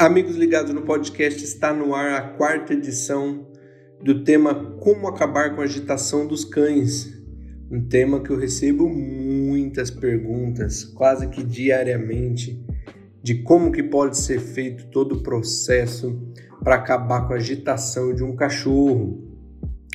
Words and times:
Amigos 0.00 0.34
ligados 0.34 0.72
no 0.72 0.80
podcast, 0.80 1.44
está 1.44 1.74
no 1.74 1.94
ar 1.94 2.14
a 2.14 2.22
quarta 2.22 2.72
edição 2.72 3.46
do 4.02 4.24
tema 4.24 4.54
Como 4.80 5.06
acabar 5.06 5.54
com 5.54 5.60
a 5.60 5.64
agitação 5.64 6.26
dos 6.26 6.42
cães. 6.42 7.22
Um 7.70 7.86
tema 7.86 8.22
que 8.22 8.30
eu 8.30 8.38
recebo 8.38 8.88
muitas 8.88 9.90
perguntas, 9.90 10.84
quase 10.84 11.28
que 11.28 11.44
diariamente, 11.44 12.64
de 13.22 13.42
como 13.42 13.70
que 13.70 13.82
pode 13.82 14.16
ser 14.16 14.40
feito 14.40 14.86
todo 14.86 15.16
o 15.16 15.22
processo 15.22 16.18
para 16.64 16.76
acabar 16.76 17.28
com 17.28 17.34
a 17.34 17.36
agitação 17.36 18.14
de 18.14 18.24
um 18.24 18.34
cachorro. 18.34 19.22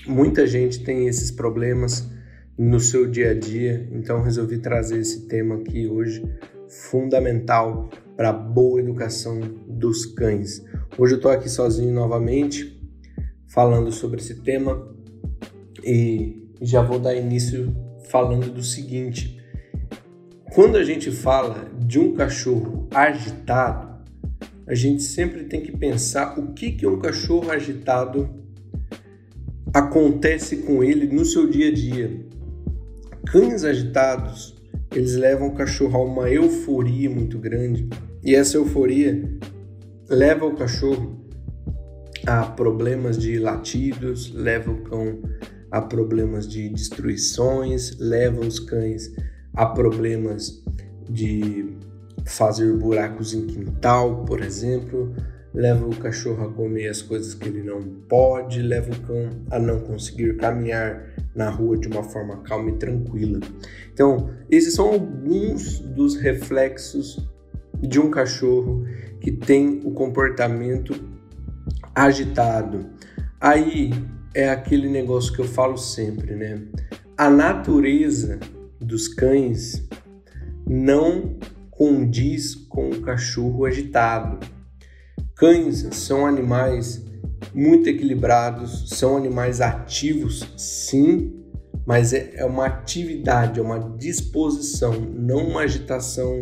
Muita 0.06 0.46
gente 0.46 0.84
tem 0.84 1.08
esses 1.08 1.32
problemas 1.32 2.08
no 2.56 2.80
seu 2.80 3.10
dia 3.10 3.32
a 3.32 3.34
dia, 3.34 3.90
então 3.92 4.22
resolvi 4.22 4.60
trazer 4.60 5.00
esse 5.00 5.28
tema 5.28 5.56
aqui 5.56 5.88
hoje, 5.88 6.24
fundamental 6.84 7.89
para 8.16 8.30
a 8.30 8.34
boa 8.34 8.80
educação 8.80 9.39
dos 9.68 10.05
cães. 10.05 10.63
Hoje 10.98 11.13
eu 11.13 11.18
estou 11.18 11.32
aqui 11.32 11.49
sozinho 11.49 11.94
novamente, 11.94 12.82
falando 13.48 13.91
sobre 13.91 14.20
esse 14.20 14.41
tema 14.41 14.94
e 15.84 16.49
já 16.62 16.82
vou 16.82 16.99
dar 16.99 17.16
início 17.16 17.76
falando 18.09 18.52
do 18.52 18.63
seguinte: 18.63 19.41
quando 20.54 20.77
a 20.77 20.84
gente 20.84 21.12
fala 21.12 21.70
de 21.77 21.99
um 21.99 22.13
cachorro 22.13 22.88
agitado, 22.91 23.96
a 24.68 24.73
gente 24.73 25.04
sempre 25.04 25.44
tem 25.44 25.62
que 25.62 25.71
pensar 25.71 26.40
o 26.40 26.54
que 26.54 26.71
que 26.71 26.88
um 26.88 26.99
cachorro 26.99 27.52
agitado 27.52 28.30
acontece 29.73 30.57
com 30.57 30.84
ele 30.84 31.05
no 31.07 31.26
seu 31.26 31.49
dia 31.49 31.70
a 31.70 31.73
dia. 31.73 32.26
Cães 33.27 33.63
agitados, 33.63 34.55
eles 34.95 35.16
levam 35.16 35.49
o 35.49 35.54
cachorro 35.54 35.98
a 35.98 36.04
uma 36.04 36.30
euforia 36.30 37.09
muito 37.09 37.38
grande. 37.38 37.88
E 38.23 38.34
essa 38.34 38.58
euforia 38.58 39.23
leva 40.09 40.45
o 40.45 40.55
cachorro 40.55 41.26
a 42.26 42.46
problemas 42.46 43.18
de 43.18 43.38
latidos, 43.38 44.34
leva 44.34 44.71
o 44.71 44.82
cão 44.84 45.21
a 45.70 45.82
problemas 45.82 46.48
de 46.48 46.70
destruições, 46.70 47.98
leva 47.99 48.40
os 48.40 48.60
cães 48.60 49.12
a 49.54 49.66
problemas 49.66 50.63
de 51.10 51.76
fazer 52.26 52.73
buracos 52.77 53.34
em 53.34 53.46
quintal, 53.46 54.23
por 54.26 54.41
exemplo, 54.41 55.13
leva 55.55 55.87
o 55.87 55.95
cachorro 55.95 56.43
a 56.43 56.51
comer 56.51 56.89
as 56.89 57.01
coisas 57.01 57.34
que 57.34 57.48
ele 57.48 57.63
não 57.63 57.81
pode, 57.81 58.61
leva 58.61 58.91
o 58.91 58.99
cão 59.01 59.29
a 59.49 59.57
não 59.57 59.79
conseguir 59.79 60.35
caminhar 60.35 61.01
na 61.34 61.49
rua 61.49 61.77
de 61.77 61.87
uma 61.87 62.03
forma 62.03 62.41
calma 62.43 62.71
e 62.71 62.73
tranquila. 62.73 63.39
Então, 63.93 64.29
esses 64.51 64.73
são 64.73 64.89
alguns 64.89 65.79
dos 65.79 66.16
reflexos 66.16 67.25
de 67.81 68.00
um 68.00 68.11
cachorro 68.11 68.85
que 69.22 69.31
tem 69.31 69.81
o 69.85 69.91
comportamento 69.91 70.94
agitado. 71.95 72.88
Aí 73.39 73.91
é 74.33 74.50
aquele 74.50 74.89
negócio 74.89 75.33
que 75.33 75.39
eu 75.39 75.45
falo 75.45 75.78
sempre, 75.78 76.35
né? 76.35 76.61
A 77.17 77.29
natureza 77.29 78.39
dos 78.79 79.07
cães 79.07 79.88
não 80.67 81.38
condiz 81.72 82.56
com 82.56 82.89
o 82.89 83.01
cachorro 83.01 83.66
agitado. 83.66 84.54
Cães 85.36 85.88
são 85.91 86.25
animais 86.25 87.03
muito 87.53 87.90
equilibrados, 87.90 88.90
são 88.90 89.18
animais 89.18 89.59
ativos, 89.59 90.47
sim, 90.58 91.34
mas 91.86 92.14
é, 92.14 92.31
é 92.36 92.46
uma 92.46 92.66
atividade, 92.66 93.59
é 93.59 93.63
uma 93.63 93.80
disposição, 93.97 94.94
não 94.94 95.50
uma 95.50 95.62
agitação 95.62 96.40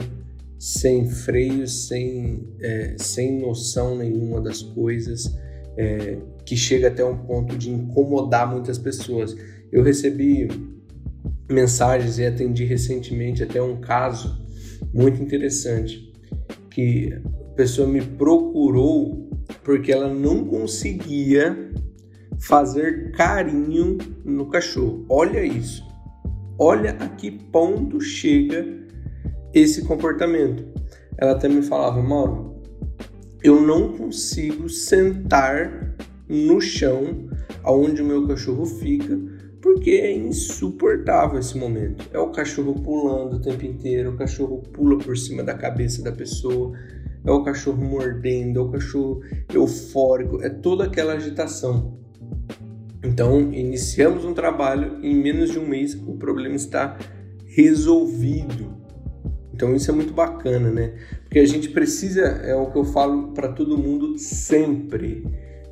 sem 0.59 1.09
freio, 1.09 1.67
sem, 1.67 2.47
é, 2.61 2.95
sem 2.97 3.39
noção 3.41 3.97
nenhuma 3.97 4.39
das 4.39 4.61
coisas, 4.61 5.35
é, 5.75 6.17
que 6.45 6.55
chega 6.55 6.87
até 6.87 7.03
um 7.03 7.17
ponto 7.17 7.57
de 7.57 7.69
incomodar 7.69 8.49
muitas 8.49 8.77
pessoas. 8.77 9.35
Eu 9.71 9.83
recebi 9.83 10.47
mensagens 11.51 12.19
e 12.19 12.25
atendi 12.25 12.63
recentemente 12.63 13.43
até 13.43 13.61
um 13.61 13.81
caso 13.81 14.41
muito 14.93 15.21
interessante 15.21 16.13
que 16.69 17.19
pessoa 17.55 17.87
me 17.87 18.01
procurou 18.01 19.29
porque 19.63 19.91
ela 19.91 20.13
não 20.13 20.45
conseguia 20.45 21.71
fazer 22.39 23.11
carinho 23.11 23.97
no 24.25 24.47
cachorro. 24.47 25.05
Olha 25.09 25.43
isso. 25.43 25.83
Olha 26.59 26.91
a 26.91 27.09
que 27.09 27.31
ponto 27.31 27.99
chega 28.01 28.65
esse 29.53 29.83
comportamento. 29.83 30.65
Ela 31.17 31.31
até 31.31 31.47
me 31.47 31.61
falava, 31.61 32.01
Mauro, 32.01 32.61
eu 33.43 33.61
não 33.61 33.93
consigo 33.93 34.69
sentar 34.69 35.95
no 36.27 36.59
chão 36.59 37.29
aonde 37.63 38.01
o 38.01 38.05
meu 38.05 38.27
cachorro 38.27 38.65
fica, 38.65 39.19
porque 39.61 39.91
é 39.91 40.11
insuportável 40.11 41.39
esse 41.39 41.57
momento. 41.57 42.07
É 42.11 42.19
o 42.19 42.31
cachorro 42.31 42.73
pulando 42.73 43.37
o 43.37 43.41
tempo 43.41 43.65
inteiro, 43.65 44.11
o 44.11 44.17
cachorro 44.17 44.61
pula 44.73 44.97
por 44.97 45.17
cima 45.17 45.43
da 45.43 45.53
cabeça 45.53 46.01
da 46.01 46.11
pessoa, 46.11 46.73
é 47.25 47.31
o 47.31 47.43
cachorro 47.43 47.83
mordendo, 47.83 48.59
é 48.59 48.63
o 48.63 48.69
cachorro 48.69 49.21
eufórico, 49.53 50.41
é 50.41 50.49
toda 50.49 50.85
aquela 50.85 51.13
agitação. 51.13 51.97
Então, 53.03 53.51
iniciamos 53.53 54.23
um 54.23 54.33
trabalho, 54.33 54.99
em 55.03 55.15
menos 55.15 55.51
de 55.51 55.59
um 55.59 55.67
mês 55.67 55.93
o 55.93 56.15
problema 56.17 56.55
está 56.55 56.97
resolvido. 57.45 58.83
Então 59.53 59.75
isso 59.75 59.91
é 59.91 59.93
muito 59.93 60.13
bacana, 60.13 60.71
né? 60.71 60.95
Porque 61.23 61.39
a 61.39 61.45
gente 61.45 61.69
precisa, 61.69 62.21
é 62.21 62.55
o 62.55 62.71
que 62.71 62.77
eu 62.77 62.83
falo 62.83 63.33
para 63.33 63.49
todo 63.49 63.77
mundo 63.77 64.17
sempre. 64.17 65.23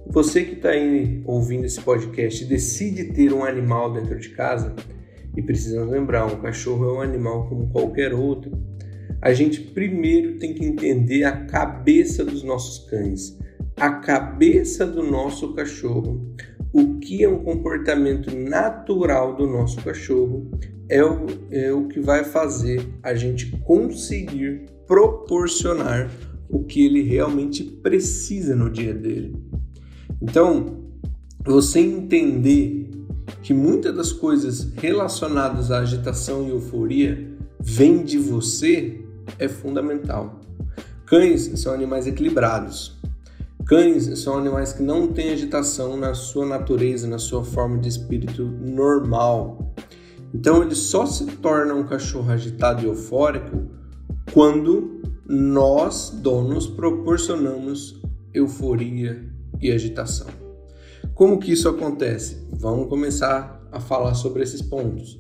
Você 0.08 0.44
que 0.44 0.54
está 0.54 0.70
aí 0.70 1.22
ouvindo 1.26 1.66
esse 1.66 1.82
podcast 1.82 2.44
e 2.44 2.48
decide 2.48 3.06
ter 3.06 3.34
um 3.34 3.44
animal 3.44 3.92
dentro 3.92 4.20
de 4.20 4.30
casa, 4.30 4.76
e 5.36 5.42
precisamos 5.42 5.90
lembrar, 5.90 6.26
um 6.26 6.42
cachorro 6.42 6.86
é 6.86 6.94
um 6.94 7.02
animal 7.02 7.48
como 7.48 7.70
qualquer 7.70 8.14
outro, 8.14 8.52
a 9.22 9.34
gente 9.34 9.62
primeiro 9.62 10.40
tem 10.40 10.54
que 10.54 10.66
entender 10.66 11.24
a 11.24 11.46
cabeça 11.46 12.26
dos 12.26 12.44
nossos 12.44 12.90
cães, 12.90 13.38
a 13.78 13.92
cabeça 13.92 14.86
do 14.86 15.04
nosso 15.04 15.54
cachorro, 15.54 16.36
o 16.74 16.98
que 17.00 17.24
é 17.24 17.30
um 17.30 17.44
comportamento 17.44 18.36
natural 18.36 19.36
do 19.36 19.46
nosso 19.46 19.82
cachorro 19.84 20.50
é 20.90 21.04
o, 21.04 21.26
é 21.52 21.72
o 21.72 21.88
que 21.88 22.00
vai 22.00 22.24
fazer 22.24 22.86
a 23.04 23.14
gente 23.14 23.52
conseguir 23.64 24.66
proporcionar 24.88 26.10
o 26.50 26.64
que 26.64 26.86
ele 26.86 27.02
realmente 27.02 27.64
precisa 27.64 28.56
no 28.56 28.70
dia 28.70 28.94
dele. 28.94 29.36
Então, 30.22 30.82
você 31.46 31.80
entender 31.80 32.90
que 33.42 33.54
muitas 33.54 33.96
das 33.96 34.12
coisas 34.12 34.74
relacionadas 34.76 35.72
à 35.72 35.80
agitação 35.80 36.46
e 36.46 36.50
euforia 36.50 37.32
vêm 37.60 38.04
de 38.04 38.18
você 38.18 39.02
é 39.38 39.48
fundamental. 39.48 40.40
Cães 41.06 41.60
são 41.60 41.74
animais 41.74 42.08
equilibrados. 42.08 43.00
Cães 43.66 44.20
são 44.20 44.38
animais 44.38 44.74
que 44.74 44.82
não 44.82 45.08
têm 45.08 45.32
agitação 45.32 45.96
na 45.98 46.14
sua 46.14 46.46
natureza, 46.46 47.08
na 47.08 47.20
sua 47.20 47.44
forma 47.44 47.78
de 47.78 47.90
espírito 47.90 48.44
normal. 48.44 49.74
Então 50.34 50.62
ele 50.62 50.76
só 50.76 51.06
se 51.06 51.26
torna 51.26 51.74
um 51.74 51.84
cachorro 51.84 52.32
agitado 52.32 52.84
e 52.84 52.86
eufórico 52.86 53.68
quando 54.34 55.02
nós, 55.28 56.10
donos, 56.10 56.68
proporcionamos 56.68 58.02
euforia 58.34 59.26
e 59.62 59.72
agitação. 59.72 60.28
Como 61.14 61.38
que 61.38 61.52
isso 61.52 61.68
acontece? 61.70 62.48
Vamos 62.54 62.88
começar 62.88 63.62
a 63.72 63.80
falar 63.80 64.14
sobre 64.14 64.44
esses 64.44 64.62
pontos. 64.62 65.20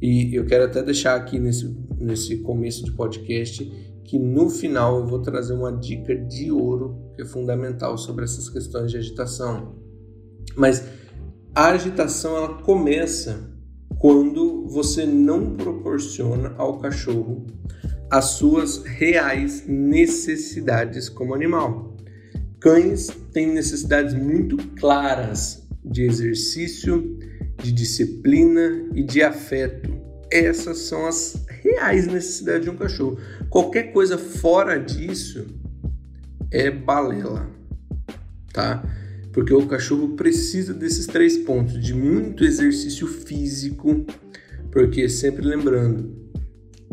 E 0.00 0.34
eu 0.34 0.44
quero 0.46 0.64
até 0.64 0.82
deixar 0.82 1.14
aqui 1.14 1.38
nesse, 1.38 1.76
nesse 2.02 2.38
começo 2.38 2.84
de 2.84 2.92
podcast 2.92 3.64
que 4.04 4.18
no 4.18 4.50
final 4.50 4.98
eu 4.98 5.06
vou 5.06 5.20
trazer 5.20 5.54
uma 5.54 5.72
dica 5.72 6.14
de 6.14 6.50
ouro 6.50 7.12
que 7.14 7.22
é 7.22 7.24
fundamental 7.24 7.96
sobre 7.96 8.24
essas 8.24 8.48
questões 8.48 8.90
de 8.90 8.98
agitação. 8.98 9.76
Mas 10.56 10.84
a 11.54 11.68
agitação 11.68 12.36
ela 12.36 12.54
começa 12.62 13.50
quando 13.98 14.66
você 14.68 15.06
não 15.06 15.54
proporciona 15.56 16.54
ao 16.58 16.78
cachorro 16.78 17.46
as 18.10 18.32
suas 18.32 18.82
reais 18.84 19.64
necessidades 19.66 21.08
como 21.08 21.34
animal. 21.34 21.96
Cães 22.60 23.08
têm 23.32 23.46
necessidades 23.46 24.12
muito 24.12 24.56
claras 24.76 25.66
de 25.84 26.02
exercício, 26.02 27.18
de 27.62 27.72
disciplina 27.72 28.88
e 28.94 29.02
de 29.02 29.22
afeto. 29.22 29.90
Essas 30.30 30.78
são 30.78 31.06
as 31.06 31.41
reais 31.62 32.06
necessidades 32.06 32.64
de 32.64 32.70
um 32.70 32.76
cachorro. 32.76 33.18
Qualquer 33.48 33.92
coisa 33.92 34.18
fora 34.18 34.78
disso 34.78 35.46
é 36.50 36.70
balela, 36.70 37.48
tá? 38.52 38.82
Porque 39.32 39.54
o 39.54 39.66
cachorro 39.66 40.10
precisa 40.10 40.74
desses 40.74 41.06
três 41.06 41.38
pontos, 41.38 41.82
de 41.82 41.94
muito 41.94 42.44
exercício 42.44 43.06
físico, 43.06 44.04
porque 44.70 45.08
sempre 45.08 45.46
lembrando, 45.46 46.14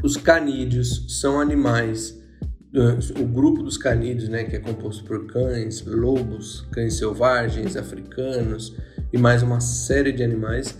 os 0.01 0.15
canídeos 0.15 1.19
são 1.19 1.39
animais 1.39 2.19
o 3.19 3.25
grupo 3.25 3.63
dos 3.63 3.77
canídeos, 3.77 4.29
né, 4.29 4.43
que 4.43 4.55
é 4.55 4.59
composto 4.59 5.03
por 5.03 5.25
cães, 5.25 5.83
lobos, 5.85 6.67
cães 6.71 6.95
selvagens, 6.95 7.75
africanos 7.75 8.75
e 9.11 9.17
mais 9.17 9.41
uma 9.41 9.59
série 9.59 10.11
de 10.11 10.23
animais, 10.23 10.77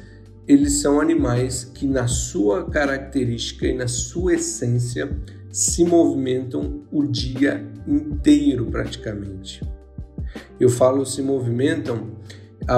eles 0.49 0.81
são 0.81 0.99
animais 0.99 1.63
que 1.63 1.85
na 1.85 2.07
sua 2.07 2.67
característica 2.71 3.67
e 3.67 3.73
na 3.75 3.87
sua 3.87 4.33
essência 4.33 5.07
se 5.51 5.85
movimentam 5.85 6.81
o 6.91 7.05
dia 7.05 7.63
inteiro 7.87 8.65
praticamente. 8.65 9.61
Eu 10.59 10.69
falo 10.69 11.05
se 11.05 11.21
movimentam 11.21 12.17
a, 12.67 12.77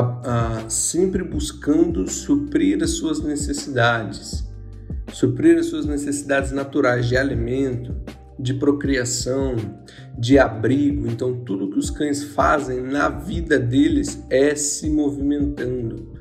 a, 0.60 0.70
sempre 0.70 1.24
buscando 1.24 2.06
suprir 2.10 2.84
as 2.84 2.90
suas 2.90 3.22
necessidades, 3.22 4.46
suprir 5.14 5.58
as 5.58 5.68
suas 5.68 5.86
necessidades 5.86 6.52
naturais 6.52 7.08
de 7.08 7.16
alimento, 7.16 7.96
de 8.38 8.54
procriação, 8.54 9.56
de 10.18 10.38
abrigo. 10.38 11.08
Então, 11.08 11.42
tudo 11.46 11.70
que 11.70 11.80
os 11.80 11.90
cães 11.90 12.22
fazem 12.22 12.82
na 12.82 13.08
vida 13.08 13.58
deles 13.58 14.22
é 14.30 14.56
se 14.56 14.90
movimentando. 14.90 16.20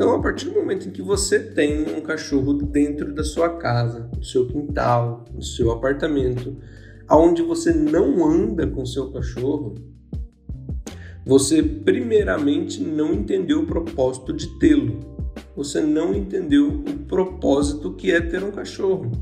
Então, 0.00 0.14
a 0.14 0.18
partir 0.18 0.46
do 0.46 0.54
momento 0.54 0.88
em 0.88 0.90
que 0.90 1.02
você 1.02 1.38
tem 1.38 1.82
um 1.94 2.00
cachorro 2.00 2.54
dentro 2.54 3.12
da 3.12 3.22
sua 3.22 3.58
casa, 3.58 4.08
no 4.16 4.24
seu 4.24 4.46
quintal, 4.46 5.26
no 5.30 5.42
seu 5.42 5.70
apartamento, 5.70 6.56
aonde 7.06 7.42
você 7.42 7.70
não 7.70 8.26
anda 8.26 8.66
com 8.66 8.86
seu 8.86 9.12
cachorro, 9.12 9.74
você 11.22 11.62
primeiramente 11.62 12.82
não 12.82 13.12
entendeu 13.12 13.60
o 13.60 13.66
propósito 13.66 14.32
de 14.32 14.58
tê-lo. 14.58 15.00
Você 15.54 15.82
não 15.82 16.14
entendeu 16.14 16.68
o 16.68 17.04
propósito 17.06 17.92
que 17.92 18.10
é 18.10 18.22
ter 18.22 18.42
um 18.42 18.52
cachorro, 18.52 19.12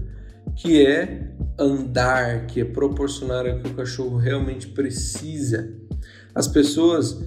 que 0.55 0.87
é 0.87 1.35
andar, 1.59 2.47
que 2.47 2.61
é 2.61 2.65
proporcionar 2.65 3.45
o 3.47 3.63
que 3.65 3.69
o 3.69 3.75
cachorro 3.75 4.17
realmente 4.17 4.69
precisa. 4.69 5.75
As 6.33 6.47
pessoas 6.47 7.21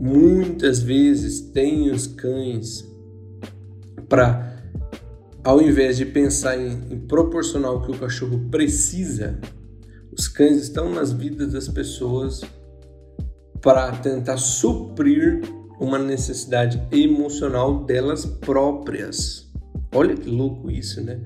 muitas 0.00 0.80
vezes 0.80 1.40
têm 1.40 1.88
os 1.92 2.08
cães 2.08 2.95
para, 4.08 4.56
ao 5.42 5.60
invés 5.60 5.96
de 5.96 6.04
pensar 6.04 6.58
em, 6.58 6.92
em 6.92 6.98
proporcionar 6.98 7.72
o 7.72 7.82
que 7.82 7.92
o 7.92 7.98
cachorro 7.98 8.48
precisa, 8.50 9.38
os 10.16 10.28
cães 10.28 10.62
estão 10.62 10.90
nas 10.92 11.12
vidas 11.12 11.52
das 11.52 11.68
pessoas 11.68 12.42
para 13.60 13.92
tentar 13.92 14.36
suprir 14.36 15.42
uma 15.78 15.98
necessidade 15.98 16.80
emocional 16.90 17.84
delas 17.84 18.24
próprias. 18.24 19.50
Olha 19.92 20.14
que 20.14 20.28
louco 20.28 20.70
isso, 20.70 21.00
né? 21.02 21.20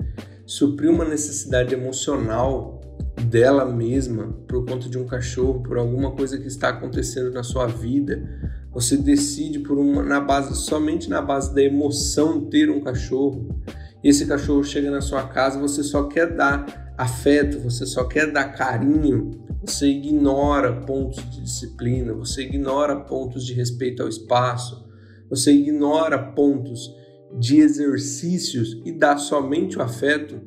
suprir 0.51 0.91
uma 0.91 1.05
necessidade 1.05 1.73
emocional 1.73 2.81
dela 3.25 3.65
mesma 3.65 4.27
por 4.49 4.65
conta 4.65 4.89
de 4.89 4.97
um 4.97 5.05
cachorro, 5.05 5.63
por 5.63 5.77
alguma 5.77 6.11
coisa 6.11 6.37
que 6.37 6.47
está 6.47 6.69
acontecendo 6.69 7.31
na 7.31 7.41
sua 7.41 7.67
vida. 7.67 8.50
Você 8.71 8.95
decide 8.95 9.59
por 9.59 9.77
uma 9.77 10.01
na 10.01 10.19
base 10.19 10.55
somente 10.55 11.09
na 11.09 11.21
base 11.21 11.53
da 11.53 11.61
emoção 11.61 12.45
ter 12.45 12.69
um 12.69 12.79
cachorro. 12.79 13.61
E 14.03 14.09
esse 14.09 14.25
cachorro 14.25 14.63
chega 14.63 14.89
na 14.89 15.01
sua 15.01 15.27
casa, 15.27 15.59
você 15.59 15.83
só 15.83 16.07
quer 16.07 16.35
dar 16.35 16.93
afeto, 16.97 17.59
você 17.59 17.85
só 17.85 18.05
quer 18.05 18.31
dar 18.31 18.53
carinho, 18.53 19.31
você 19.63 19.87
ignora 19.87 20.81
pontos 20.81 21.23
de 21.29 21.41
disciplina, 21.41 22.13
você 22.13 22.43
ignora 22.43 22.95
pontos 23.01 23.45
de 23.45 23.53
respeito 23.53 24.01
ao 24.01 24.09
espaço, 24.09 24.87
você 25.29 25.51
ignora 25.51 26.17
pontos 26.17 26.95
de 27.37 27.59
exercícios 27.59 28.81
e 28.85 28.91
dá 28.91 29.17
somente 29.17 29.77
o 29.77 29.81
afeto, 29.81 30.41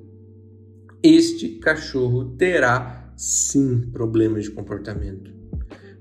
este 1.02 1.48
cachorro 1.58 2.36
terá 2.36 3.12
sim 3.16 3.90
problemas 3.92 4.44
de 4.44 4.50
comportamento. 4.50 5.33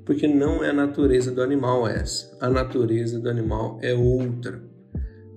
Porque 0.06 0.28
não 0.28 0.64
é 0.64 0.70
a 0.70 0.74
natureza 0.74 1.32
do 1.32 1.42
animal 1.42 1.88
essa. 1.88 2.36
A 2.42 2.50
natureza 2.50 3.20
do 3.20 3.30
animal 3.30 3.80
é 3.82 3.94
outra. 3.94 4.62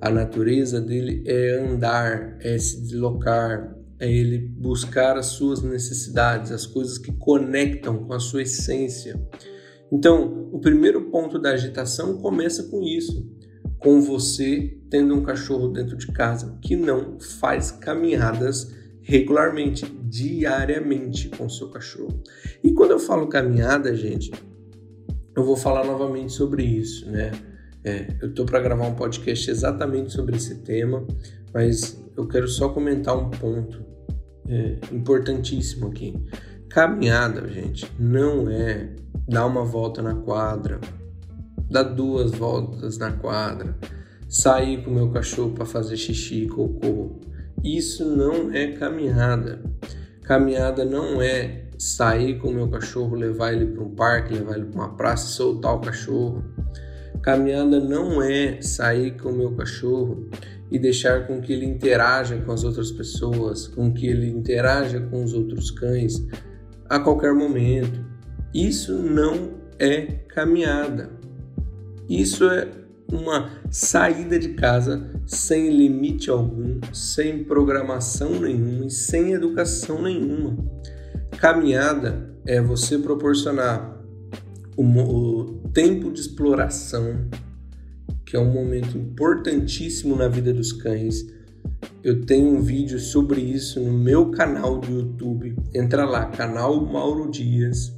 A 0.00 0.10
natureza 0.10 0.80
dele 0.80 1.22
é 1.26 1.58
andar, 1.58 2.36
é 2.40 2.58
se 2.58 2.80
deslocar, 2.82 3.76
é 3.98 4.10
ele 4.10 4.38
buscar 4.38 5.16
as 5.16 5.26
suas 5.26 5.62
necessidades, 5.62 6.52
as 6.52 6.66
coisas 6.66 6.98
que 6.98 7.12
conectam 7.12 8.04
com 8.04 8.12
a 8.12 8.20
sua 8.20 8.42
essência. 8.42 9.20
Então, 9.90 10.50
o 10.52 10.60
primeiro 10.60 11.10
ponto 11.10 11.38
da 11.38 11.50
agitação 11.50 12.18
começa 12.18 12.64
com 12.64 12.82
isso 12.82 13.34
com 13.78 14.00
você 14.00 14.78
tendo 14.90 15.14
um 15.14 15.22
cachorro 15.22 15.68
dentro 15.68 15.96
de 15.96 16.06
casa 16.08 16.58
que 16.60 16.74
não 16.74 17.20
faz 17.20 17.70
caminhadas 17.70 18.74
regularmente, 19.02 19.86
diariamente 20.02 21.28
com 21.28 21.46
o 21.46 21.50
seu 21.50 21.70
cachorro. 21.70 22.20
E 22.64 22.72
quando 22.72 22.90
eu 22.90 22.98
falo 22.98 23.28
caminhada, 23.28 23.94
gente, 23.94 24.32
eu 25.36 25.44
vou 25.44 25.56
falar 25.56 25.84
novamente 25.84 26.32
sobre 26.32 26.64
isso, 26.64 27.08
né? 27.10 27.30
É, 27.84 28.06
eu 28.20 28.32
tô 28.34 28.44
para 28.44 28.58
gravar 28.58 28.86
um 28.86 28.94
podcast 28.94 29.48
exatamente 29.50 30.12
sobre 30.12 30.36
esse 30.36 30.56
tema, 30.62 31.06
mas 31.52 32.02
eu 32.16 32.26
quero 32.26 32.48
só 32.48 32.70
comentar 32.70 33.16
um 33.16 33.30
ponto 33.30 33.84
é, 34.48 34.78
importantíssimo 34.90 35.88
aqui. 35.88 36.14
Caminhada, 36.70 37.46
gente, 37.48 37.86
não 37.98 38.50
é 38.50 38.88
dar 39.28 39.46
uma 39.46 39.62
volta 39.62 40.02
na 40.02 40.14
quadra, 40.14 40.80
dar 41.70 41.84
duas 41.84 42.32
voltas 42.32 42.98
na 42.98 43.12
quadra, 43.12 43.76
sair 44.28 44.82
com 44.82 44.90
o 44.90 44.94
meu 44.94 45.10
cachorro 45.10 45.52
para 45.52 45.66
fazer 45.66 45.96
xixi, 45.96 46.46
cocô. 46.46 47.20
Isso 47.62 48.04
não 48.04 48.52
é 48.52 48.72
caminhada. 48.72 49.62
Caminhada 50.22 50.84
não 50.84 51.20
é 51.22 51.65
sair 51.78 52.38
com 52.38 52.48
o 52.48 52.54
meu 52.54 52.68
cachorro, 52.68 53.16
levar 53.16 53.52
ele 53.52 53.66
para 53.66 53.82
um 53.82 53.90
parque, 53.90 54.34
levar 54.34 54.56
ele 54.56 54.66
para 54.66 54.80
uma 54.80 54.96
praça 54.96 55.28
soltar 55.28 55.74
o 55.74 55.80
cachorro. 55.80 56.44
Caminhada 57.22 57.80
não 57.80 58.22
é 58.22 58.60
sair 58.62 59.16
com 59.16 59.30
o 59.30 59.36
meu 59.36 59.52
cachorro 59.52 60.28
e 60.70 60.78
deixar 60.78 61.26
com 61.26 61.40
que 61.40 61.52
ele 61.52 61.66
interaja 61.66 62.38
com 62.38 62.52
as 62.52 62.64
outras 62.64 62.90
pessoas, 62.90 63.66
com 63.66 63.92
que 63.92 64.06
ele 64.06 64.28
interaja 64.28 65.00
com 65.00 65.24
os 65.24 65.32
outros 65.32 65.70
cães 65.70 66.24
a 66.88 66.98
qualquer 66.98 67.34
momento. 67.34 68.04
Isso 68.54 68.94
não 68.94 69.54
é 69.78 70.02
caminhada. 70.28 71.10
Isso 72.08 72.48
é 72.48 72.68
uma 73.10 73.50
saída 73.70 74.38
de 74.38 74.50
casa 74.50 75.10
sem 75.26 75.70
limite 75.70 76.30
algum, 76.30 76.80
sem 76.92 77.44
programação 77.44 78.40
nenhuma 78.40 78.86
e 78.86 78.90
sem 78.90 79.32
educação 79.32 80.02
nenhuma. 80.02 80.56
Caminhada 81.38 82.34
é 82.46 82.62
você 82.62 82.98
proporcionar 82.98 84.02
o, 84.76 84.82
o 84.82 85.68
tempo 85.68 86.10
de 86.10 86.20
exploração, 86.20 87.28
que 88.24 88.36
é 88.36 88.40
um 88.40 88.52
momento 88.52 88.96
importantíssimo 88.96 90.16
na 90.16 90.28
vida 90.28 90.52
dos 90.52 90.72
cães. 90.72 91.26
Eu 92.02 92.24
tenho 92.24 92.48
um 92.56 92.62
vídeo 92.62 92.98
sobre 92.98 93.40
isso 93.40 93.78
no 93.80 93.92
meu 93.92 94.30
canal 94.30 94.78
do 94.78 94.90
YouTube. 94.90 95.54
Entra 95.74 96.06
lá, 96.06 96.26
canal 96.26 96.84
Mauro 96.84 97.30
Dias. 97.30 97.94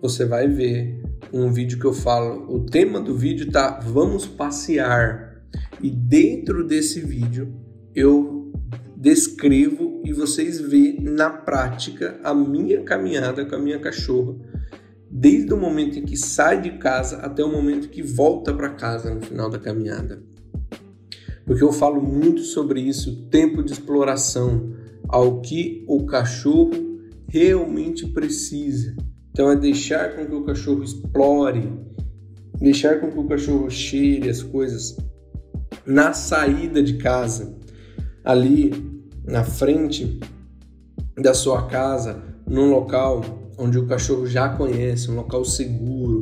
Você 0.00 0.24
vai 0.24 0.46
ver 0.46 1.02
um 1.32 1.50
vídeo 1.50 1.78
que 1.80 1.86
eu 1.86 1.92
falo, 1.92 2.54
o 2.54 2.60
tema 2.60 3.00
do 3.00 3.16
vídeo 3.16 3.50
tá 3.50 3.80
vamos 3.80 4.26
passear. 4.26 5.42
E 5.82 5.90
dentro 5.90 6.64
desse 6.64 7.00
vídeo 7.00 7.52
eu 7.94 8.41
descrevo 9.02 10.00
e 10.04 10.12
vocês 10.12 10.60
vê 10.60 10.96
na 11.02 11.28
prática 11.28 12.20
a 12.22 12.32
minha 12.32 12.84
caminhada 12.84 13.44
com 13.44 13.56
a 13.56 13.58
minha 13.58 13.80
cachorra, 13.80 14.36
desde 15.10 15.52
o 15.52 15.56
momento 15.56 15.98
em 15.98 16.04
que 16.04 16.16
sai 16.16 16.60
de 16.60 16.78
casa 16.78 17.16
até 17.16 17.42
o 17.42 17.50
momento 17.50 17.88
que 17.88 18.00
volta 18.00 18.54
para 18.54 18.70
casa 18.70 19.12
no 19.12 19.20
final 19.20 19.50
da 19.50 19.58
caminhada. 19.58 20.22
Porque 21.44 21.64
eu 21.64 21.72
falo 21.72 22.00
muito 22.00 22.42
sobre 22.42 22.80
isso, 22.80 23.26
tempo 23.28 23.60
de 23.60 23.72
exploração, 23.72 24.72
ao 25.08 25.40
que 25.40 25.84
o 25.88 26.06
cachorro 26.06 26.70
realmente 27.26 28.06
precisa. 28.06 28.94
Então 29.32 29.50
é 29.50 29.56
deixar 29.56 30.14
com 30.14 30.24
que 30.26 30.34
o 30.34 30.44
cachorro 30.44 30.84
explore, 30.84 31.72
deixar 32.60 33.00
com 33.00 33.10
que 33.10 33.18
o 33.18 33.26
cachorro 33.26 33.68
cheire 33.68 34.30
as 34.30 34.44
coisas 34.44 34.96
na 35.84 36.12
saída 36.12 36.80
de 36.80 36.98
casa, 36.98 37.58
ali 38.24 38.91
na 39.24 39.44
frente 39.44 40.20
da 41.16 41.34
sua 41.34 41.66
casa, 41.66 42.22
num 42.46 42.70
local 42.70 43.22
onde 43.58 43.78
o 43.78 43.86
cachorro 43.86 44.26
já 44.26 44.48
conhece, 44.48 45.10
um 45.10 45.16
local 45.16 45.44
seguro, 45.44 46.20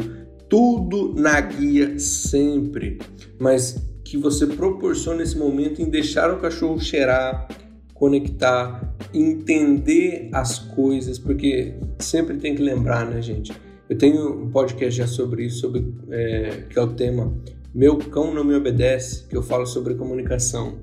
tudo 0.49 1.15
na 1.15 1.41
guia 1.41 1.99
sempre, 1.99 2.99
mas 3.39 3.81
que 4.05 4.17
você 4.17 4.47
proporciona 4.47 5.23
esse 5.23 5.39
momento 5.39 5.81
em 5.81 5.89
deixar 5.89 6.33
o 6.35 6.41
cachorro 6.41 6.81
cheirar, 6.81 7.49
conectar, 7.95 8.97
entender 9.15 10.29
as 10.33 10.59
coisas, 10.59 11.19
porque 11.19 11.75
sempre 11.99 12.37
tem 12.39 12.55
que 12.55 12.63
lembrar, 12.63 13.07
né, 13.07 13.23
gente? 13.23 13.53
Eu 13.89 13.97
tenho 13.97 14.45
um 14.45 14.51
podcast 14.51 14.99
já 14.99 15.07
sobre 15.07 15.47
isso, 15.47 15.61
sobre, 15.61 15.95
é, 16.11 16.65
que 16.69 16.79
é 16.79 16.83
o 16.83 16.89
tema 16.89 17.33
Meu 17.75 17.99
Cão 17.99 18.35
Não 18.35 18.45
Me 18.45 18.55
Obedece, 18.55 19.27
que 19.29 19.37
eu 19.37 19.43
falo 19.43 19.67
sobre 19.67 19.95
comunicação. 19.95 20.79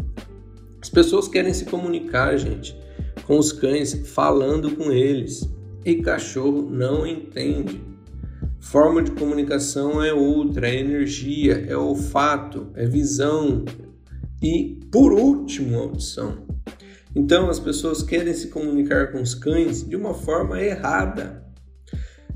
As 0.82 0.90
pessoas 0.90 1.28
querem 1.28 1.54
se 1.54 1.66
comunicar, 1.66 2.38
gente, 2.38 2.78
com 3.26 3.38
os 3.38 3.52
cães, 3.52 3.94
falando 4.10 4.76
com 4.76 4.92
eles, 4.92 5.50
e 5.84 5.96
cachorro 5.96 6.70
não 6.70 7.06
entende. 7.06 7.82
Forma 8.60 9.02
de 9.02 9.12
comunicação 9.12 10.04
é 10.04 10.14
outra, 10.14 10.70
é 10.70 10.80
energia, 10.80 11.66
é 11.68 11.76
olfato, 11.76 12.68
é 12.76 12.86
visão 12.86 13.64
e, 14.42 14.80
por 14.92 15.14
último, 15.14 15.78
audição. 15.78 16.46
Então, 17.16 17.50
as 17.50 17.60
pessoas 17.60 18.04
querem 18.04 18.34
se 18.34 18.50
comunicar 18.50 19.12
com 19.12 19.22
os 19.22 19.34
cães 19.34 19.88
de 19.88 19.96
uma 19.96 20.14
forma 20.14 20.62
errada. 20.62 21.44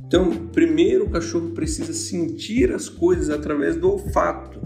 Então, 0.06 0.48
primeiro 0.48 1.06
o 1.06 1.10
cachorro 1.10 1.52
precisa 1.52 1.94
sentir 1.94 2.72
as 2.74 2.90
coisas 2.90 3.30
através 3.30 3.76
do 3.76 3.92
olfato. 3.92 4.60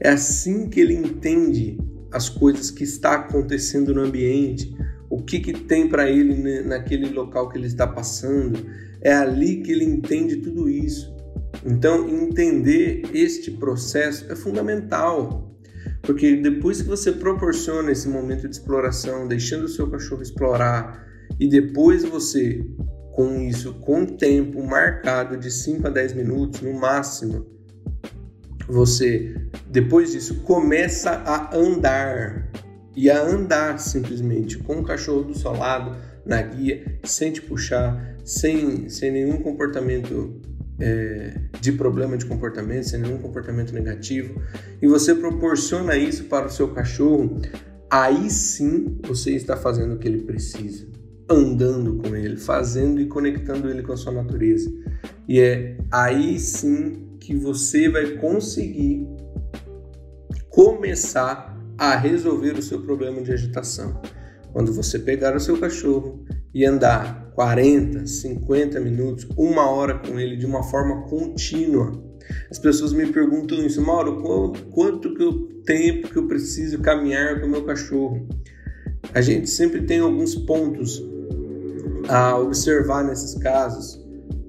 É 0.00 0.10
assim 0.10 0.68
que 0.68 0.80
ele 0.80 0.94
entende 0.94 1.78
as 2.14 2.28
coisas 2.28 2.70
que 2.70 2.84
está 2.84 3.14
acontecendo 3.14 3.92
no 3.92 4.02
ambiente, 4.02 4.72
o 5.10 5.20
que, 5.20 5.40
que 5.40 5.52
tem 5.52 5.88
para 5.88 6.08
ele 6.08 6.62
naquele 6.62 7.10
local 7.10 7.48
que 7.48 7.58
ele 7.58 7.66
está 7.66 7.86
passando. 7.86 8.58
É 9.00 9.12
ali 9.12 9.62
que 9.62 9.72
ele 9.72 9.84
entende 9.84 10.36
tudo 10.36 10.68
isso. 10.68 11.12
Então, 11.66 12.08
entender 12.08 13.02
este 13.12 13.50
processo 13.50 14.30
é 14.30 14.36
fundamental, 14.36 15.52
porque 16.02 16.36
depois 16.36 16.80
que 16.80 16.88
você 16.88 17.10
proporciona 17.10 17.90
esse 17.90 18.08
momento 18.08 18.48
de 18.48 18.54
exploração, 18.54 19.26
deixando 19.26 19.64
o 19.64 19.68
seu 19.68 19.90
cachorro 19.90 20.22
explorar, 20.22 21.04
e 21.38 21.48
depois 21.48 22.04
você, 22.04 22.64
com 23.12 23.40
isso, 23.40 23.74
com 23.74 24.06
tempo 24.06 24.62
marcado 24.62 25.36
de 25.36 25.50
5 25.50 25.88
a 25.88 25.90
10 25.90 26.12
minutos 26.14 26.60
no 26.60 26.72
máximo, 26.74 27.46
você, 28.68 29.34
depois 29.68 30.12
disso, 30.12 30.36
começa 30.42 31.10
a 31.10 31.56
andar. 31.56 32.50
E 32.96 33.10
a 33.10 33.20
andar 33.20 33.78
simplesmente 33.78 34.56
com 34.58 34.78
o 34.78 34.84
cachorro 34.84 35.24
do 35.24 35.36
seu 35.36 35.52
lado 35.52 35.96
na 36.24 36.40
guia, 36.40 36.98
sem 37.02 37.32
te 37.32 37.42
puxar, 37.42 38.16
sem, 38.24 38.88
sem 38.88 39.10
nenhum 39.10 39.38
comportamento 39.38 40.40
é, 40.78 41.34
de 41.60 41.72
problema 41.72 42.16
de 42.16 42.26
comportamento, 42.26 42.84
sem 42.84 43.00
nenhum 43.00 43.18
comportamento 43.18 43.72
negativo, 43.72 44.40
e 44.80 44.86
você 44.86 45.14
proporciona 45.14 45.96
isso 45.96 46.24
para 46.24 46.46
o 46.46 46.50
seu 46.50 46.68
cachorro, 46.68 47.40
aí 47.90 48.30
sim 48.30 48.98
você 49.06 49.32
está 49.32 49.56
fazendo 49.56 49.94
o 49.94 49.98
que 49.98 50.08
ele 50.08 50.22
precisa, 50.22 50.86
andando 51.28 51.96
com 51.96 52.14
ele, 52.16 52.36
fazendo 52.36 53.00
e 53.00 53.06
conectando 53.06 53.68
ele 53.68 53.82
com 53.82 53.92
a 53.92 53.96
sua 53.96 54.12
natureza. 54.12 54.72
E 55.28 55.40
é 55.40 55.76
aí 55.90 56.38
sim 56.38 57.03
que 57.24 57.34
você 57.34 57.88
vai 57.88 58.18
conseguir 58.18 59.08
começar 60.50 61.58
a 61.78 61.96
resolver 61.96 62.52
o 62.52 62.62
seu 62.62 62.82
problema 62.82 63.22
de 63.22 63.32
agitação. 63.32 64.00
Quando 64.52 64.72
você 64.72 64.98
pegar 64.98 65.34
o 65.34 65.40
seu 65.40 65.58
cachorro 65.58 66.22
e 66.52 66.66
andar 66.66 67.32
40, 67.34 68.06
50 68.06 68.78
minutos, 68.78 69.26
uma 69.36 69.68
hora 69.70 69.98
com 69.98 70.20
ele 70.20 70.36
de 70.36 70.44
uma 70.44 70.62
forma 70.62 71.02
contínua. 71.08 71.92
As 72.50 72.58
pessoas 72.58 72.92
me 72.92 73.06
perguntam 73.06 73.58
isso, 73.64 73.80
Mauro, 73.80 74.22
quanto 74.70 75.14
que 75.14 75.22
eu 75.22 75.48
tempo 75.64 76.10
que 76.10 76.16
eu 76.16 76.28
preciso 76.28 76.78
caminhar 76.80 77.40
com 77.40 77.46
o 77.46 77.50
meu 77.50 77.64
cachorro? 77.64 78.28
A 79.14 79.22
gente 79.22 79.48
sempre 79.48 79.82
tem 79.82 79.98
alguns 79.98 80.34
pontos 80.34 81.02
a 82.06 82.38
observar 82.38 83.02
nesses 83.02 83.34
casos, 83.34 83.98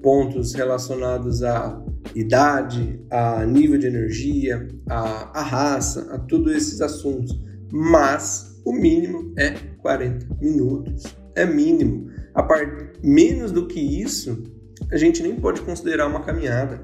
pontos 0.03 0.53
relacionados 0.53 1.41
à 1.41 1.85
idade, 2.14 3.00
a 3.10 3.46
nível 3.46 3.78
de 3.78 3.88
energia, 3.88 4.68
a, 4.90 5.40
a 5.40 5.44
raça, 5.44 6.14
a 6.14 6.20
todos 6.20 6.54
esses 6.54 6.82
assuntos. 6.82 7.40
Mas 7.72 8.62
o 8.66 8.74
mínimo 8.74 9.34
é 9.38 9.52
40 9.80 10.28
minutos. 10.42 11.06
É 11.36 11.46
mínimo. 11.46 12.10
A 12.34 12.44
part... 12.44 12.86
Menos 13.04 13.52
do 13.52 13.68
que 13.68 13.80
isso, 13.80 14.44
a 14.92 14.98
gente 14.98 15.22
nem 15.22 15.36
pode 15.36 15.62
considerar 15.62 16.08
uma 16.08 16.24
caminhada. 16.24 16.82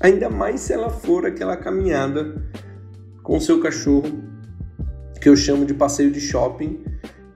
Ainda 0.00 0.28
mais 0.28 0.60
se 0.60 0.72
ela 0.72 0.90
for 0.90 1.26
aquela 1.26 1.56
caminhada 1.56 2.42
com 3.22 3.38
seu 3.40 3.60
cachorro, 3.60 4.22
que 5.20 5.28
eu 5.28 5.36
chamo 5.36 5.64
de 5.64 5.72
passeio 5.72 6.10
de 6.10 6.20
shopping, 6.20 6.84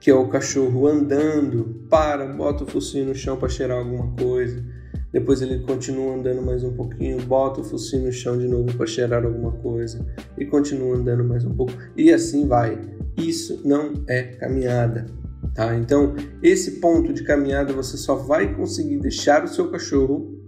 que 0.01 0.11
é 0.11 0.15
o 0.15 0.29
cachorro 0.29 0.87
andando, 0.87 1.87
para, 1.89 2.27
bota 2.27 2.65
o 2.65 2.67
focinho 2.67 3.07
no 3.07 3.15
chão 3.15 3.37
para 3.37 3.49
cheirar 3.49 3.79
alguma 3.79 4.13
coisa, 4.17 4.63
depois 5.13 5.41
ele 5.41 5.61
continua 5.61 6.15
andando 6.15 6.43
mais 6.43 6.63
um 6.63 6.73
pouquinho, 6.73 7.21
bota 7.23 7.61
o 7.61 7.65
focinho 7.65 8.07
no 8.07 8.13
chão 8.13 8.39
de 8.39 8.47
novo 8.47 8.73
para 8.77 8.87
cheirar 8.87 9.25
alguma 9.25 9.53
coisa 9.53 10.05
e 10.37 10.45
continua 10.45 10.97
andando 10.97 11.25
mais 11.25 11.45
um 11.45 11.55
pouco 11.55 11.73
e 11.97 12.13
assim 12.13 12.47
vai. 12.47 12.79
Isso 13.17 13.61
não 13.65 14.05
é 14.07 14.23
caminhada, 14.23 15.07
tá? 15.55 15.75
Então, 15.77 16.15
esse 16.43 16.73
ponto 16.73 17.13
de 17.13 17.25
caminhada 17.25 17.73
você 17.73 17.97
só 17.97 18.15
vai 18.15 18.55
conseguir 18.55 18.99
deixar 18.99 19.45
o 19.45 19.49
seu 19.49 19.71
cachorro 19.71 20.39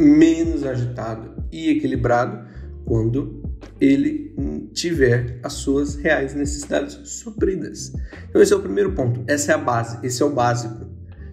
menos 0.00 0.64
agitado 0.64 1.44
e 1.52 1.68
equilibrado 1.68 2.46
quando 2.84 3.42
ele 3.80 4.34
tiver 4.72 5.38
as 5.42 5.54
suas 5.54 5.96
reais 5.96 6.34
necessidades 6.34 6.98
supridas. 7.04 7.92
Então 8.28 8.40
esse 8.40 8.52
é 8.52 8.56
o 8.56 8.60
primeiro 8.60 8.92
ponto, 8.92 9.22
essa 9.26 9.52
é 9.52 9.54
a 9.54 9.58
base, 9.58 9.98
esse 10.04 10.22
é 10.22 10.24
o 10.24 10.30
básico. 10.30 10.91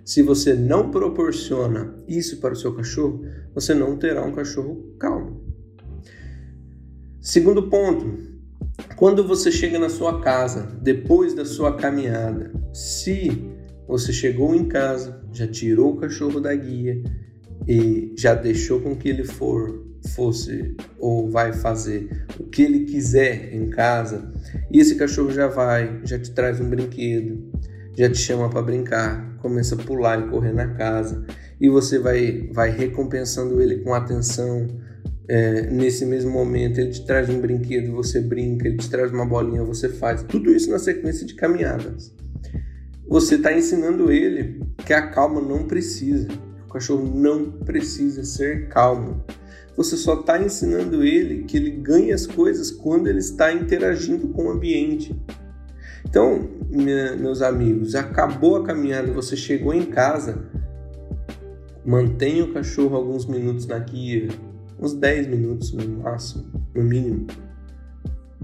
Se 0.09 0.23
você 0.23 0.55
não 0.55 0.89
proporciona 0.89 1.93
isso 2.07 2.37
para 2.37 2.53
o 2.53 2.55
seu 2.55 2.73
cachorro, 2.73 3.23
você 3.53 3.75
não 3.75 3.95
terá 3.95 4.25
um 4.25 4.31
cachorro 4.31 4.95
calmo. 4.97 5.39
Segundo 7.21 7.69
ponto, 7.69 8.17
quando 8.95 9.23
você 9.23 9.51
chega 9.51 9.77
na 9.77 9.87
sua 9.87 10.19
casa, 10.19 10.63
depois 10.81 11.35
da 11.35 11.45
sua 11.45 11.75
caminhada, 11.75 12.51
se 12.73 13.53
você 13.87 14.11
chegou 14.11 14.55
em 14.55 14.67
casa, 14.67 15.21
já 15.31 15.45
tirou 15.45 15.93
o 15.93 15.97
cachorro 15.97 16.39
da 16.39 16.55
guia 16.55 17.03
e 17.67 18.15
já 18.17 18.33
deixou 18.33 18.81
com 18.81 18.95
que 18.95 19.09
ele 19.09 19.23
for 19.23 19.85
fosse 20.15 20.75
ou 20.97 21.29
vai 21.29 21.53
fazer 21.53 22.25
o 22.39 22.45
que 22.45 22.63
ele 22.63 22.85
quiser 22.85 23.53
em 23.53 23.69
casa, 23.69 24.33
e 24.71 24.79
esse 24.79 24.95
cachorro 24.95 25.29
já 25.29 25.45
vai, 25.45 26.01
já 26.03 26.17
te 26.17 26.31
traz 26.31 26.59
um 26.59 26.67
brinquedo, 26.67 27.51
já 27.95 28.09
te 28.09 28.17
chama 28.17 28.49
para 28.49 28.63
brincar, 28.63 29.28
começa 29.39 29.75
a 29.75 29.77
pular 29.77 30.19
e 30.19 30.29
correr 30.29 30.53
na 30.53 30.67
casa 30.75 31.25
e 31.59 31.69
você 31.69 31.99
vai, 31.99 32.49
vai 32.53 32.69
recompensando 32.69 33.61
ele 33.61 33.77
com 33.79 33.93
atenção. 33.93 34.67
É, 35.27 35.69
nesse 35.69 36.07
mesmo 36.07 36.31
momento, 36.31 36.79
ele 36.79 36.89
te 36.89 37.05
traz 37.05 37.29
um 37.29 37.39
brinquedo, 37.39 37.91
você 37.91 38.19
brinca, 38.19 38.67
ele 38.67 38.77
te 38.77 38.89
traz 38.89 39.11
uma 39.11 39.25
bolinha, 39.25 39.63
você 39.63 39.87
faz. 39.87 40.23
Tudo 40.23 40.51
isso 40.51 40.71
na 40.71 40.79
sequência 40.79 41.25
de 41.25 41.35
caminhadas. 41.35 42.11
Você 43.07 43.35
está 43.35 43.53
ensinando 43.53 44.11
ele 44.11 44.59
que 44.85 44.93
a 44.93 45.07
calma 45.07 45.39
não 45.39 45.67
precisa. 45.67 46.27
O 46.65 46.73
cachorro 46.73 47.11
não 47.13 47.51
precisa 47.51 48.23
ser 48.23 48.69
calmo. 48.69 49.23
Você 49.75 49.95
só 49.97 50.19
está 50.19 50.41
ensinando 50.41 51.03
ele 51.03 51.43
que 51.43 51.57
ele 51.57 51.71
ganha 51.71 52.13
as 52.13 52.25
coisas 52.25 52.71
quando 52.71 53.07
ele 53.07 53.19
está 53.19 53.53
interagindo 53.53 54.27
com 54.29 54.45
o 54.45 54.51
ambiente. 54.51 55.15
Então, 56.05 56.49
minha, 56.69 57.15
meus 57.15 57.41
amigos, 57.41 57.95
acabou 57.95 58.57
a 58.57 58.65
caminhada, 58.65 59.11
você 59.11 59.35
chegou 59.35 59.73
em 59.73 59.85
casa, 59.85 60.45
mantenha 61.85 62.43
o 62.43 62.53
cachorro 62.53 62.95
alguns 62.95 63.25
minutos 63.25 63.65
na 63.65 63.79
guia, 63.79 64.29
uns 64.79 64.93
10 64.93 65.27
minutos 65.27 65.73
no 65.73 66.03
máximo, 66.03 66.45
no 66.75 66.83
mínimo, 66.83 67.27